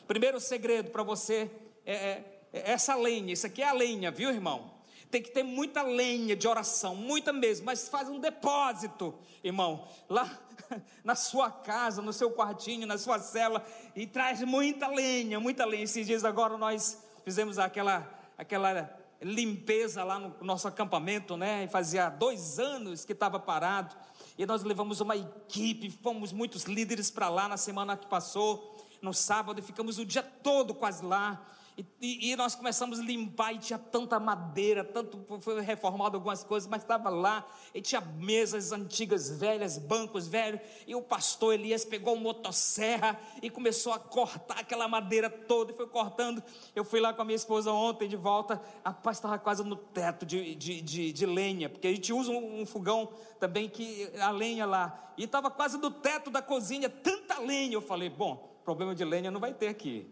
[0.07, 1.49] Primeiro segredo para você
[1.85, 4.72] é, é, é essa lenha, isso aqui é a lenha, viu irmão?
[5.13, 10.39] Tem que ter muita lenha de oração, muita mesmo, mas faz um depósito, irmão, lá
[11.05, 13.63] na sua casa, no seu quartinho, na sua cela,
[13.95, 15.83] e traz muita lenha, muita lenha.
[15.83, 21.65] Esses dias agora nós fizemos aquela, aquela limpeza lá no nosso acampamento, né?
[21.65, 23.95] E fazia dois anos que estava parado,
[24.35, 29.13] e nós levamos uma equipe, fomos muitos líderes para lá na semana que passou, no
[29.13, 31.39] sábado, e ficamos o dia todo quase lá.
[31.75, 36.43] E, e, e, nós começamos a limpar e tinha tanta madeira, tanto foi reformado algumas
[36.43, 41.83] coisas, mas estava lá, e tinha mesas antigas, velhas, bancos velhos, e o pastor Elias
[41.83, 46.43] pegou uma motosserra e começou a cortar aquela madeira toda, e foi cortando.
[46.75, 49.75] Eu fui lá com a minha esposa ontem de volta, a paz estava quase no
[49.75, 53.09] teto de, de, de, de, lenha, porque a gente usa um, um fogão
[53.39, 57.73] também que a lenha lá, e estava quase no teto da cozinha, tanta lenha.
[57.73, 60.07] Eu falei, bom, problema de lenha não vai ter aqui.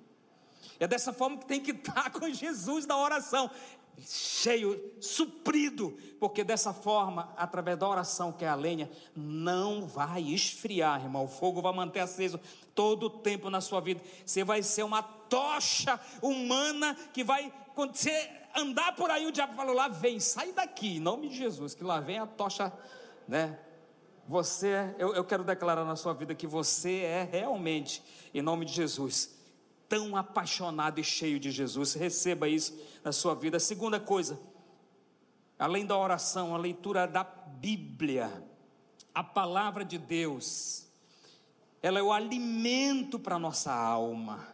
[0.82, 3.52] É dessa forma que tem que estar com Jesus na oração.
[4.00, 11.04] cheio, suprido, porque dessa forma, através da oração, que é a lenha, não vai esfriar,
[11.04, 11.26] irmão.
[11.26, 12.39] O fogo vai manter aceso
[12.74, 14.02] todo o tempo na sua vida.
[14.26, 19.54] Você vai ser uma tocha humana que vai, quando você andar por aí, o diabo
[19.54, 22.74] falou: lá vem, sai daqui, em nome de Jesus, que lá vem a tocha,
[23.28, 23.60] né?
[24.28, 28.02] Você, eu, eu quero declarar na sua vida que você é realmente,
[28.34, 29.41] em nome de Jesus,
[29.92, 31.96] tão apaixonado e cheio de Jesus.
[31.96, 33.60] Receba isso na sua vida.
[33.60, 34.40] Segunda coisa,
[35.60, 38.32] além da oração, a leitura da Bíblia,
[39.14, 40.88] a palavra de Deus,
[41.82, 44.48] ela é o alimento para a nossa alma.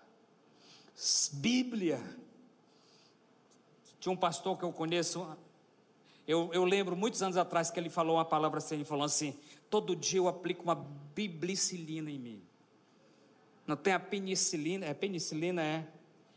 [1.33, 2.03] Bíblia.
[3.99, 5.37] Tinha um pastor que eu conheço,
[6.27, 9.37] eu, eu lembro muitos anos atrás que ele falou uma palavra assim, ele falou assim,
[9.69, 10.73] todo dia eu aplico uma
[11.13, 12.46] biblicilina em mim.
[13.67, 15.87] Não tem a penicilina, é penicilina, é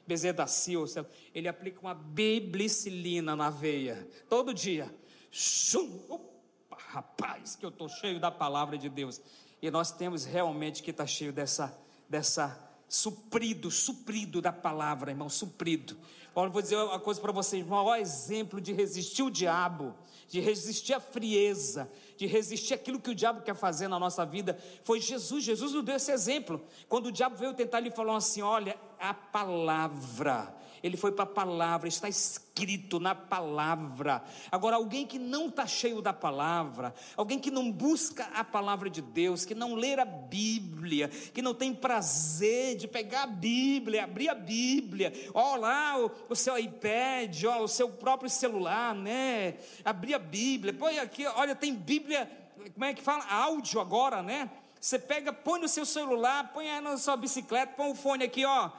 [0.07, 0.85] bezedacil,
[1.33, 4.93] ele aplica uma biblicilina na veia, todo dia.
[5.31, 9.21] Shum, opa, rapaz, que eu estou cheio da palavra de Deus.
[9.63, 15.29] E nós temos realmente que estar tá cheio dessa, dessa suprido, suprido da palavra, irmão,
[15.29, 15.97] suprido.
[16.35, 19.95] Olha, vou dizer uma coisa para vocês: o maior exemplo de resistir o diabo,
[20.31, 24.57] de resistir a frieza, de resistir aquilo que o diabo quer fazer na nossa vida,
[24.85, 25.43] foi Jesus.
[25.43, 26.65] Jesus nos deu esse exemplo.
[26.89, 30.55] Quando o diabo veio tentar, ele falou assim: Olha, a palavra.
[30.83, 34.23] Ele foi para a palavra, está escrito na palavra.
[34.51, 39.03] Agora, alguém que não está cheio da palavra, alguém que não busca a palavra de
[39.03, 44.31] Deus, que não lê a Bíblia, que não tem prazer de pegar a Bíblia, abrir
[44.31, 49.57] a Bíblia, ó lá o, o seu iPad, ó, o seu próprio celular, né?
[49.85, 52.31] Abrir a Bíblia, põe aqui, olha, tem Bíblia,
[52.73, 53.25] como é que fala?
[53.25, 54.51] Áudio agora, né?
[54.81, 58.71] Você pega, põe no seu celular, põe na sua bicicleta, põe o fone aqui, ó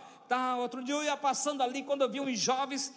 [0.59, 2.93] Outro dia eu ia passando ali, quando eu vi uns jovens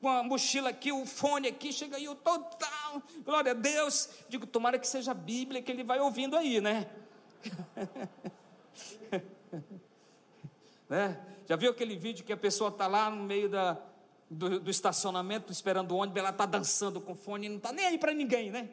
[0.00, 4.08] com a mochila aqui, o fone aqui, chega aí, eu total, glória a Deus.
[4.28, 6.88] Digo, tomara que seja a Bíblia que ele vai ouvindo aí, né?
[10.88, 11.20] né?
[11.48, 13.76] Já viu aquele vídeo que a pessoa está lá no meio da,
[14.30, 17.98] do, do estacionamento, esperando o ônibus, ela está dançando com fone, não está nem aí
[17.98, 18.68] para ninguém, né?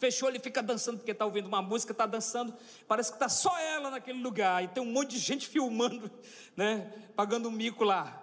[0.00, 2.54] Fechou, ele fica dançando porque está ouvindo uma música, está dançando.
[2.88, 4.64] Parece que está só ela naquele lugar.
[4.64, 6.10] E tem um monte de gente filmando,
[6.56, 6.90] né?
[7.14, 8.16] Pagando um mico lá.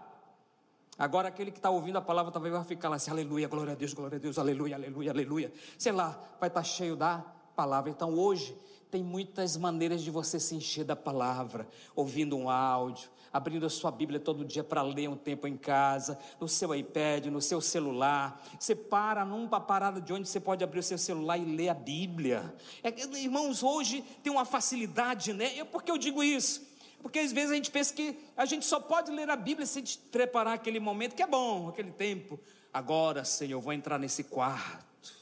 [0.97, 3.75] Agora aquele que está ouvindo a palavra talvez vai ficar lá assim, aleluia, glória a
[3.75, 5.53] Deus, glória a Deus, aleluia, aleluia, aleluia.
[5.77, 7.19] Sei lá, vai estar tá cheio da
[7.55, 7.91] palavra.
[7.91, 8.57] Então hoje
[8.89, 13.07] tem muitas maneiras de você se encher da palavra, ouvindo um áudio,
[13.37, 17.27] abrindo a sua Bíblia todo dia para ler um tempo em casa, no seu iPad,
[17.27, 18.43] no seu celular.
[18.59, 21.73] Você para numa parada de onde você pode abrir o seu celular e ler a
[21.75, 22.55] Bíblia.
[22.81, 25.63] É, irmãos, hoje tem uma facilidade, né?
[25.65, 26.67] Por que eu digo isso?
[26.99, 29.77] Porque às vezes a gente pensa que a gente só pode ler a Bíblia se
[29.77, 32.39] a gente preparar aquele momento, que é bom, aquele tempo.
[32.73, 35.13] Agora, Senhor, eu vou entrar nesse quarto.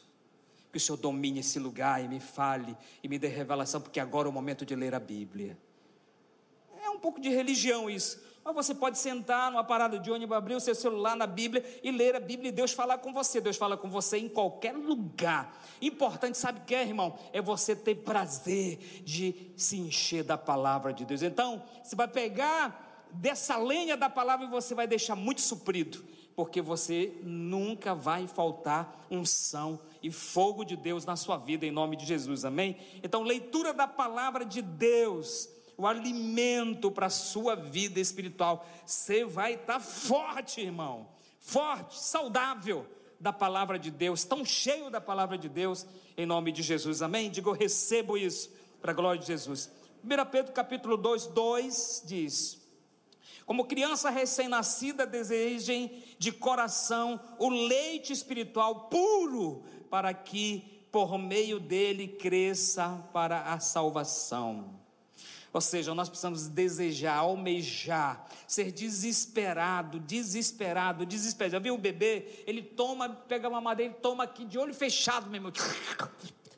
[0.72, 4.30] Que o Senhor domine esse lugar e me fale e me dê revelação, porque agora
[4.30, 5.58] é o momento de ler a Bíblia
[7.06, 8.20] pouco de religião isso.
[8.44, 11.92] Mas você pode sentar numa parada de ônibus, abrir o seu celular na Bíblia e
[11.92, 13.40] ler a Bíblia e Deus falar com você.
[13.40, 15.56] Deus fala com você em qualquer lugar.
[15.80, 17.16] Importante, sabe o que é, irmão?
[17.32, 21.22] É você ter prazer de se encher da palavra de Deus.
[21.22, 26.04] Então, você vai pegar dessa lenha da palavra e você vai deixar muito suprido,
[26.36, 31.96] porque você nunca vai faltar unção e fogo de Deus na sua vida, em nome
[31.96, 32.78] de Jesus, amém?
[33.04, 38.66] Então, leitura da palavra de Deus o alimento para a sua vida espiritual.
[38.86, 41.08] Você vai estar tá forte, irmão,
[41.40, 42.88] forte, saudável
[43.20, 45.86] da palavra de Deus, tão cheio da palavra de Deus,
[46.18, 47.30] em nome de Jesus, amém?
[47.30, 49.70] Digo, eu recebo isso, para a glória de Jesus.
[50.04, 52.62] 1 Pedro capítulo 2, 2 diz:
[53.46, 62.08] Como criança recém-nascida, desejem de coração o leite espiritual puro, para que por meio dele
[62.08, 64.85] cresça para a salvação.
[65.56, 71.54] Ou seja, nós precisamos desejar, almejar, ser desesperado, desesperado, desesperado.
[71.54, 72.44] Já viu o bebê?
[72.46, 75.54] Ele toma, pega uma madeira, ele toma aqui de olho fechado mesmo.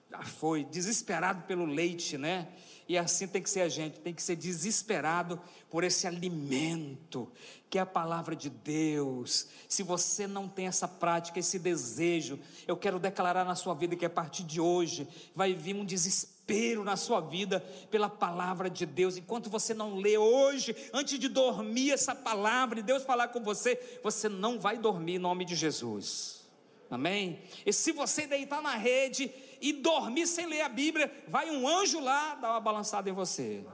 [0.09, 2.47] Já foi, desesperado pelo leite, né?
[2.89, 7.31] E assim tem que ser a gente, tem que ser desesperado por esse alimento,
[7.69, 9.47] que é a palavra de Deus.
[9.69, 14.05] Se você não tem essa prática, esse desejo, eu quero declarar na sua vida que
[14.05, 17.59] a partir de hoje vai vir um desespero desespero na sua vida
[17.91, 19.17] pela palavra de Deus.
[19.17, 23.99] Enquanto você não lê hoje, antes de dormir essa palavra e Deus falar com você,
[24.01, 26.47] você não vai dormir em nome de Jesus.
[26.89, 27.41] Amém?
[27.65, 29.29] E se você deitar na rede
[29.59, 33.65] e dormir sem ler a Bíblia, vai um anjo lá dar uma balançada em você.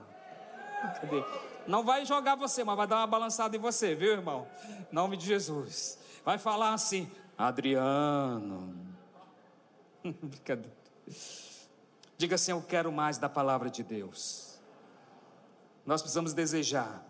[1.67, 4.47] Não vai jogar você, mas vai dar uma balançada em você, viu, irmão?
[4.91, 5.99] Em nome de Jesus.
[6.25, 8.75] Vai falar assim: Adriano.
[10.03, 10.83] Brincadeira.
[12.17, 14.59] Diga assim: Eu quero mais da palavra de Deus.
[15.85, 17.05] Nós precisamos desejar.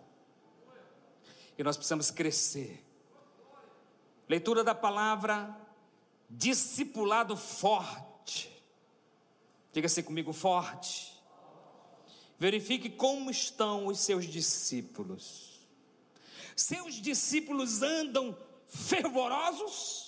[1.58, 2.84] E nós precisamos crescer.
[4.28, 5.56] Leitura da palavra,
[6.30, 8.52] discipulado forte.
[9.72, 11.14] Diga assim comigo: forte.
[12.40, 15.54] Verifique como estão os seus discípulos.
[16.56, 18.38] Seus discípulos andam
[18.68, 20.03] fervorosos?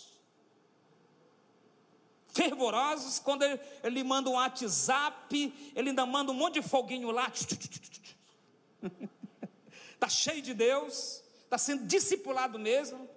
[2.35, 7.31] Fervorosos, quando ele, ele manda um WhatsApp, ele ainda manda um monte de foguinho lá.
[9.93, 13.09] Está cheio de Deus, está sendo discipulado mesmo.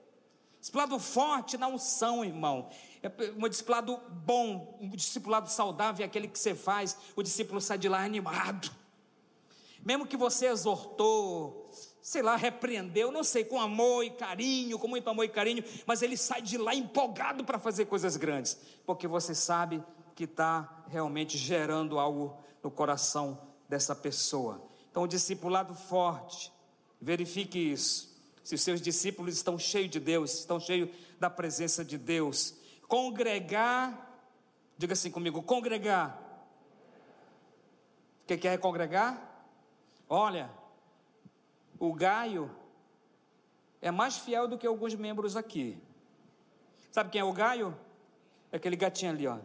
[0.60, 2.70] Discipulado forte na unção, irmão.
[3.02, 7.76] É um discipulado bom, um discipulado saudável é aquele que você faz, o discípulo sai
[7.78, 8.70] de lá animado.
[9.84, 11.68] Mesmo que você exortou,
[12.00, 16.02] sei lá, repreendeu, não sei, com amor e carinho, com muito amor e carinho, mas
[16.02, 19.82] ele sai de lá empolgado para fazer coisas grandes, porque você sabe
[20.14, 24.62] que está realmente gerando algo no coração dessa pessoa.
[24.90, 26.52] Então, o discipulado forte,
[27.00, 28.08] verifique isso.
[28.42, 30.88] Se os seus discípulos estão cheios de Deus, estão cheios
[31.20, 32.54] da presença de Deus,
[32.88, 34.22] congregar,
[34.76, 36.18] diga assim comigo, congregar.
[38.22, 39.46] O que é congregar?
[40.08, 40.50] Olha,
[41.78, 42.50] o Gaio
[43.80, 45.78] é mais fiel do que alguns membros aqui.
[46.90, 47.76] Sabe quem é o Gaio?
[48.50, 49.36] É aquele gatinho ali, ó.
[49.36, 49.40] O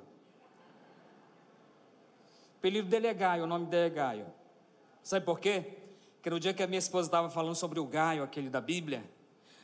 [2.57, 4.25] apelido dele é Gaio, o nome dele é Gaio.
[5.03, 5.77] Sabe por quê?
[6.15, 9.03] Porque no dia que a minha esposa estava falando sobre o Gaio, aquele da Bíblia,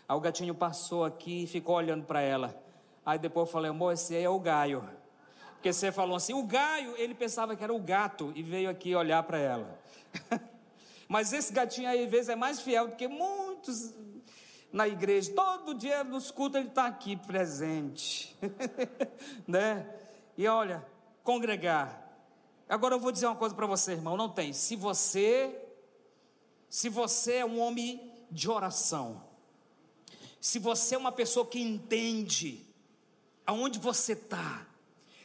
[0.08, 2.62] aí o gatinho passou aqui e ficou olhando para ela.
[3.06, 4.84] Aí depois eu falei, amor, esse aí é o Gaio.
[5.54, 8.94] Porque você falou assim, o Gaio, ele pensava que era o gato e veio aqui
[8.94, 9.80] olhar para ela.
[11.10, 13.96] Mas esse gatinho aí, às vezes, é mais fiel do que muitos
[14.72, 15.34] na igreja.
[15.34, 18.38] Todo dia nos cultos ele está aqui presente.
[19.48, 19.92] né?
[20.38, 20.86] E olha,
[21.24, 22.08] congregar.
[22.70, 24.16] Agora eu vou dizer uma coisa para você, irmão.
[24.16, 24.54] Não tem.
[24.54, 25.60] Se você,
[26.70, 29.24] se você é um homem de oração,
[30.40, 32.68] se você é uma pessoa que entende
[33.48, 34.68] aonde você está,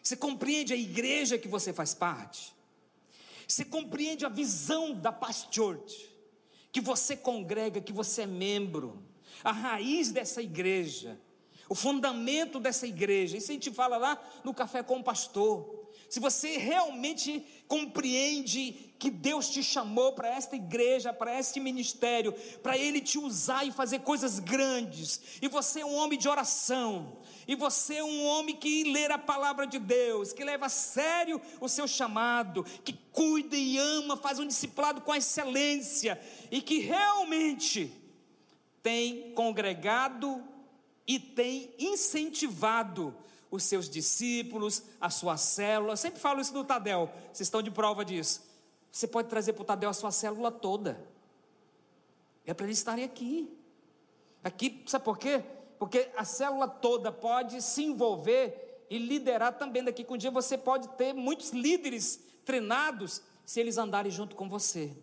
[0.02, 2.53] você compreende a igreja que você faz parte,
[3.46, 5.16] você compreende a visão da
[5.50, 6.08] Church,
[6.72, 9.02] que você congrega, que você é membro,
[9.42, 11.20] a raiz dessa igreja,
[11.68, 13.36] o fundamento dessa igreja.
[13.36, 15.83] Isso a gente fala lá no Café com o Pastor.
[16.08, 22.32] Se você realmente compreende que Deus te chamou para esta igreja, para este ministério,
[22.62, 27.18] para Ele te usar e fazer coisas grandes, e você é um homem de oração,
[27.46, 31.40] e você é um homem que lê a palavra de Deus, que leva a sério
[31.60, 37.92] o seu chamado, que cuida e ama, faz um discipulado com excelência, e que realmente
[38.82, 40.42] tem congregado
[41.06, 43.14] e tem incentivado
[43.54, 45.92] os seus discípulos, a sua célula.
[45.92, 48.42] Eu sempre falo isso do Tadel, vocês estão de prova disso.
[48.90, 51.04] Você pode trazer para o Tadel a sua célula toda.
[52.44, 53.56] É para eles estarem aqui.
[54.42, 55.42] Aqui, sabe por quê?
[55.78, 59.82] Porque a célula toda pode se envolver e liderar também.
[59.82, 64.48] Daqui com um dia você pode ter muitos líderes treinados se eles andarem junto com
[64.48, 64.96] você.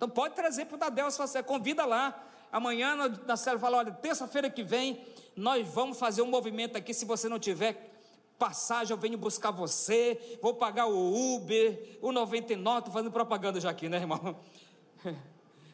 [0.00, 2.26] Então pode trazer para o a sua célula, convida lá.
[2.50, 2.96] Amanhã
[3.26, 5.04] na célula fala: olha, terça-feira que vem
[5.36, 6.94] nós vamos fazer um movimento aqui.
[6.94, 7.92] Se você não tiver
[8.38, 13.68] passagem, eu venho buscar você, vou pagar o Uber, o 99, estou fazendo propaganda já
[13.68, 14.40] aqui, né, irmão?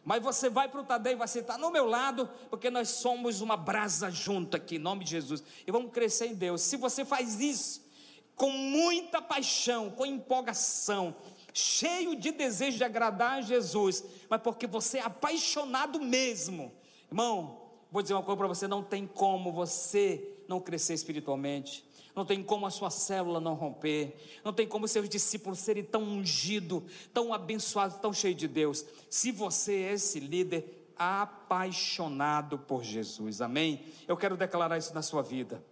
[0.05, 3.41] Mas você vai para o Tadeu e vai sentar no meu lado, porque nós somos
[3.41, 5.45] uma brasa junto aqui, em nome de Jesus.
[5.65, 6.63] E vamos crescer em Deus.
[6.63, 7.87] Se você faz isso
[8.35, 11.15] com muita paixão, com empolgação,
[11.59, 16.73] cheio de desejo de agradar a Jesus, mas porque você é apaixonado mesmo,
[17.11, 21.85] irmão, Vou dizer uma coisa para você: não tem como você não crescer espiritualmente,
[22.15, 26.03] não tem como a sua célula não romper, não tem como seus discípulos serem tão
[26.03, 26.83] ungidos,
[27.13, 33.85] tão abençoados, tão cheios de Deus, se você é esse líder apaixonado por Jesus, amém?
[34.09, 35.65] Eu quero declarar isso na sua vida,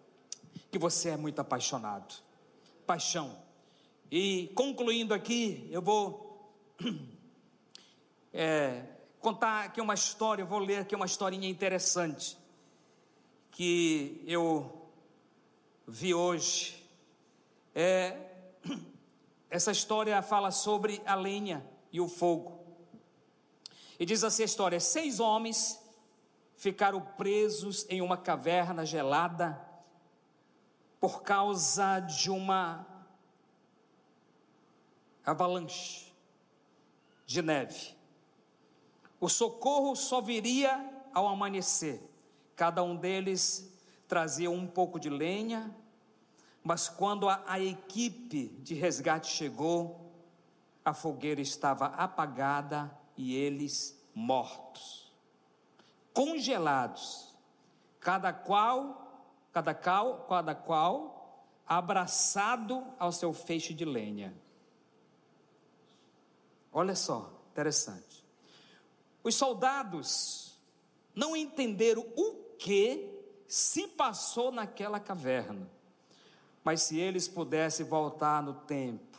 [0.70, 2.14] que você é muito apaixonado,
[2.86, 3.43] paixão.
[4.16, 6.54] E concluindo aqui, eu vou
[8.32, 8.84] é,
[9.18, 12.38] contar aqui uma história, eu vou ler aqui uma historinha interessante
[13.50, 14.88] que eu
[15.84, 16.80] vi hoje.
[17.74, 18.16] É,
[19.50, 22.64] essa história fala sobre a lenha e o fogo.
[23.98, 25.82] E diz assim a história: seis homens
[26.56, 29.60] ficaram presos em uma caverna gelada
[31.00, 32.93] por causa de uma
[35.24, 36.12] avalanche
[37.26, 37.94] de neve.
[39.20, 42.02] O socorro só viria ao amanhecer.
[42.54, 43.72] Cada um deles
[44.06, 45.74] trazia um pouco de lenha,
[46.62, 50.12] mas quando a, a equipe de resgate chegou,
[50.84, 55.12] a fogueira estava apagada e eles mortos,
[56.12, 57.34] congelados,
[57.98, 59.22] cada qual,
[59.52, 64.34] cada qual, cada qual abraçado ao seu feixe de lenha.
[66.76, 68.24] Olha só, interessante.
[69.22, 70.58] Os soldados
[71.14, 73.08] não entenderam o que
[73.46, 75.70] se passou naquela caverna.
[76.64, 79.16] Mas se eles pudessem voltar no tempo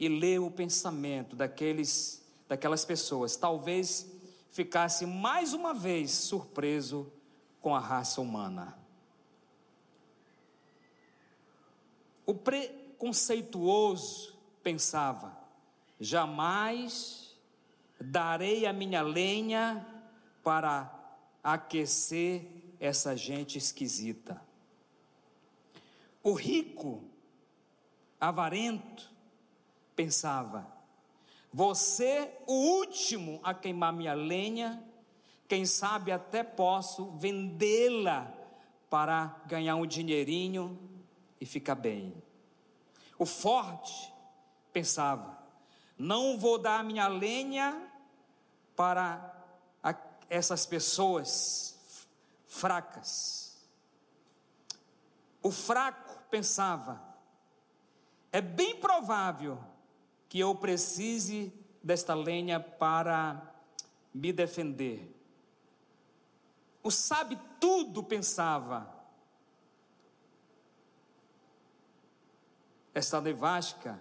[0.00, 4.10] e ler o pensamento daqueles, daquelas pessoas, talvez
[4.50, 7.12] ficasse mais uma vez surpreso
[7.60, 8.78] com a raça humana.
[12.24, 15.43] O preconceituoso pensava:
[16.00, 17.36] jamais
[18.00, 19.86] darei a minha lenha
[20.42, 20.92] para
[21.42, 22.46] aquecer
[22.80, 24.40] essa gente esquisita.
[26.22, 27.04] O rico,
[28.20, 29.10] avarento,
[29.94, 30.66] pensava:
[31.52, 34.82] você, o último a queimar minha lenha,
[35.46, 38.32] quem sabe até posso vendê-la
[38.88, 40.78] para ganhar um dinheirinho
[41.40, 42.14] e ficar bem.
[43.18, 44.12] O forte
[44.72, 45.43] pensava:
[45.98, 47.90] não vou dar minha lenha
[48.74, 49.32] para
[50.28, 51.76] essas pessoas
[52.46, 53.56] fracas.
[55.42, 57.00] O fraco pensava:
[58.32, 59.58] é bem provável
[60.28, 63.54] que eu precise desta lenha para
[64.12, 65.14] me defender.
[66.82, 68.92] O sabe tudo pensava:
[72.92, 73.98] esta nevasca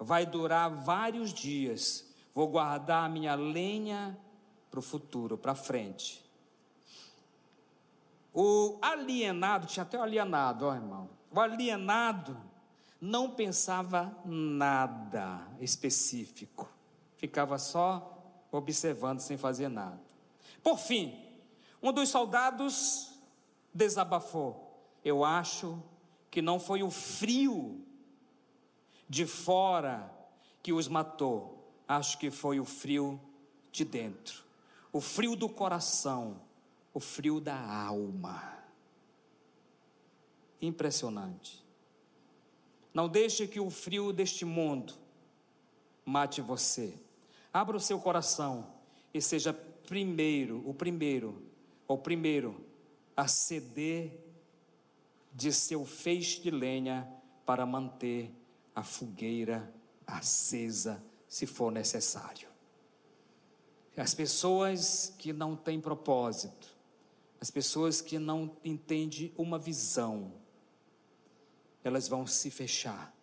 [0.00, 2.06] vai durar vários dias.
[2.34, 4.18] Vou guardar a minha lenha
[4.70, 6.24] para o futuro, para frente.
[8.32, 11.10] O alienado, tinha até o alienado, ó irmão.
[11.30, 12.36] O alienado
[13.00, 16.68] não pensava nada específico,
[17.16, 20.00] ficava só observando sem fazer nada.
[20.62, 21.18] Por fim,
[21.82, 23.12] um dos soldados
[23.74, 25.82] desabafou: Eu acho
[26.30, 27.84] que não foi o frio
[29.10, 30.10] de fora
[30.62, 33.20] que os matou, acho que foi o frio
[33.70, 34.42] de dentro,
[34.90, 36.40] o frio do coração
[36.92, 38.58] o frio da alma.
[40.60, 41.64] Impressionante.
[42.92, 44.94] Não deixe que o frio deste mundo
[46.04, 46.92] mate você.
[47.52, 48.74] Abra o seu coração
[49.14, 51.42] e seja primeiro, o primeiro,
[51.86, 52.64] o primeiro
[53.16, 54.18] a ceder
[55.32, 57.08] de seu feixe de lenha
[57.46, 58.30] para manter
[58.74, 59.72] a fogueira
[60.06, 62.48] acesa, se for necessário.
[63.96, 66.68] As pessoas que não têm propósito,
[67.40, 70.32] as pessoas que não entendem uma visão,
[71.84, 73.14] elas vão se fechar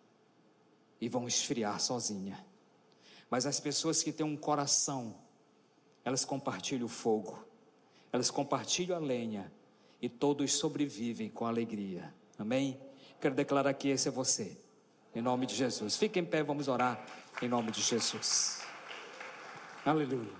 [1.00, 2.44] e vão esfriar sozinha.
[3.30, 5.16] Mas as pessoas que têm um coração,
[6.04, 7.44] elas compartilham o fogo,
[8.12, 9.52] elas compartilham a lenha
[10.00, 12.14] e todos sobrevivem com alegria.
[12.38, 12.80] Amém?
[13.20, 14.56] Quero declarar que esse é você.
[15.14, 15.96] Em nome de Jesus.
[15.96, 17.04] Fique em pé, vamos orar
[17.40, 18.60] em nome de Jesus.
[19.84, 20.32] Aleluia.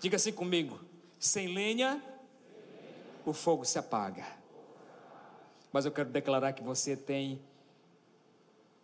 [0.00, 0.80] Diga assim comigo:
[1.18, 2.02] sem lenha
[3.24, 4.26] o fogo se apaga.
[5.72, 7.42] Mas eu quero declarar que você tem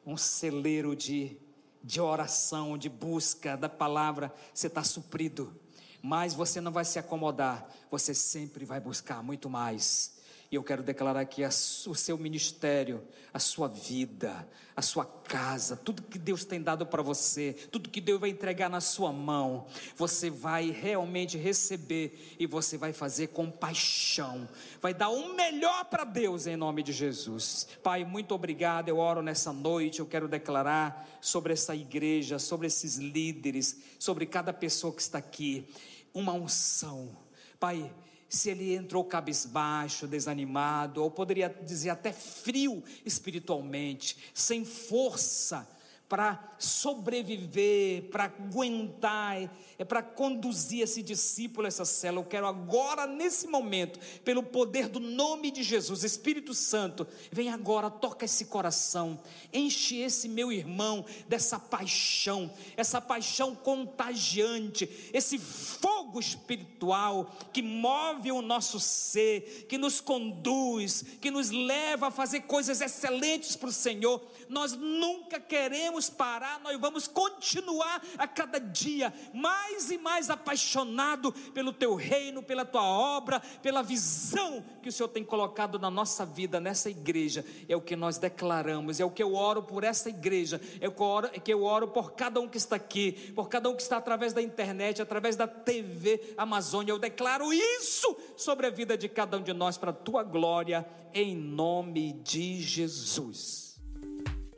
[0.04, 1.38] um celeiro de,
[1.82, 5.58] de oração, de busca da palavra, você está suprido.
[6.02, 10.13] Mas você não vai se acomodar, você sempre vai buscar muito mais.
[10.54, 13.02] E eu quero declarar que o seu ministério,
[13.32, 18.00] a sua vida, a sua casa, tudo que Deus tem dado para você, tudo que
[18.00, 23.50] Deus vai entregar na sua mão, você vai realmente receber e você vai fazer com
[23.50, 24.48] paixão,
[24.80, 27.66] vai dar o melhor para Deus em nome de Jesus.
[27.82, 28.88] Pai, muito obrigado.
[28.88, 34.52] Eu oro nessa noite, eu quero declarar sobre essa igreja, sobre esses líderes, sobre cada
[34.52, 35.68] pessoa que está aqui,
[36.14, 37.10] uma unção.
[37.58, 37.92] Pai,
[38.34, 45.68] se ele entrou cabisbaixo, desanimado, ou poderia dizer até frio espiritualmente, sem força,
[46.14, 52.22] para sobreviver, para aguentar, é para conduzir esse discípulo, essa célula.
[52.22, 57.90] Eu quero agora, nesse momento, pelo poder do nome de Jesus, Espírito Santo, vem agora,
[57.90, 59.20] toca esse coração,
[59.52, 68.40] enche esse meu irmão dessa paixão, essa paixão contagiante, esse fogo espiritual que move o
[68.40, 74.24] nosso ser, que nos conduz, que nos leva a fazer coisas excelentes para o Senhor.
[74.48, 81.32] Nós nunca queremos vamos parar, nós vamos continuar a cada dia mais e mais apaixonado
[81.52, 86.26] pelo teu reino, pela tua obra, pela visão que o Senhor tem colocado na nossa
[86.26, 87.44] vida, nessa igreja.
[87.68, 90.92] É o que nós declaramos, é o que eu oro por essa igreja, é o
[90.92, 93.70] que eu oro, é que eu oro por cada um que está aqui, por cada
[93.70, 96.92] um que está através da internet, através da TV Amazônia.
[96.92, 100.86] Eu declaro isso sobre a vida de cada um de nós para a tua glória,
[101.12, 103.63] em nome de Jesus.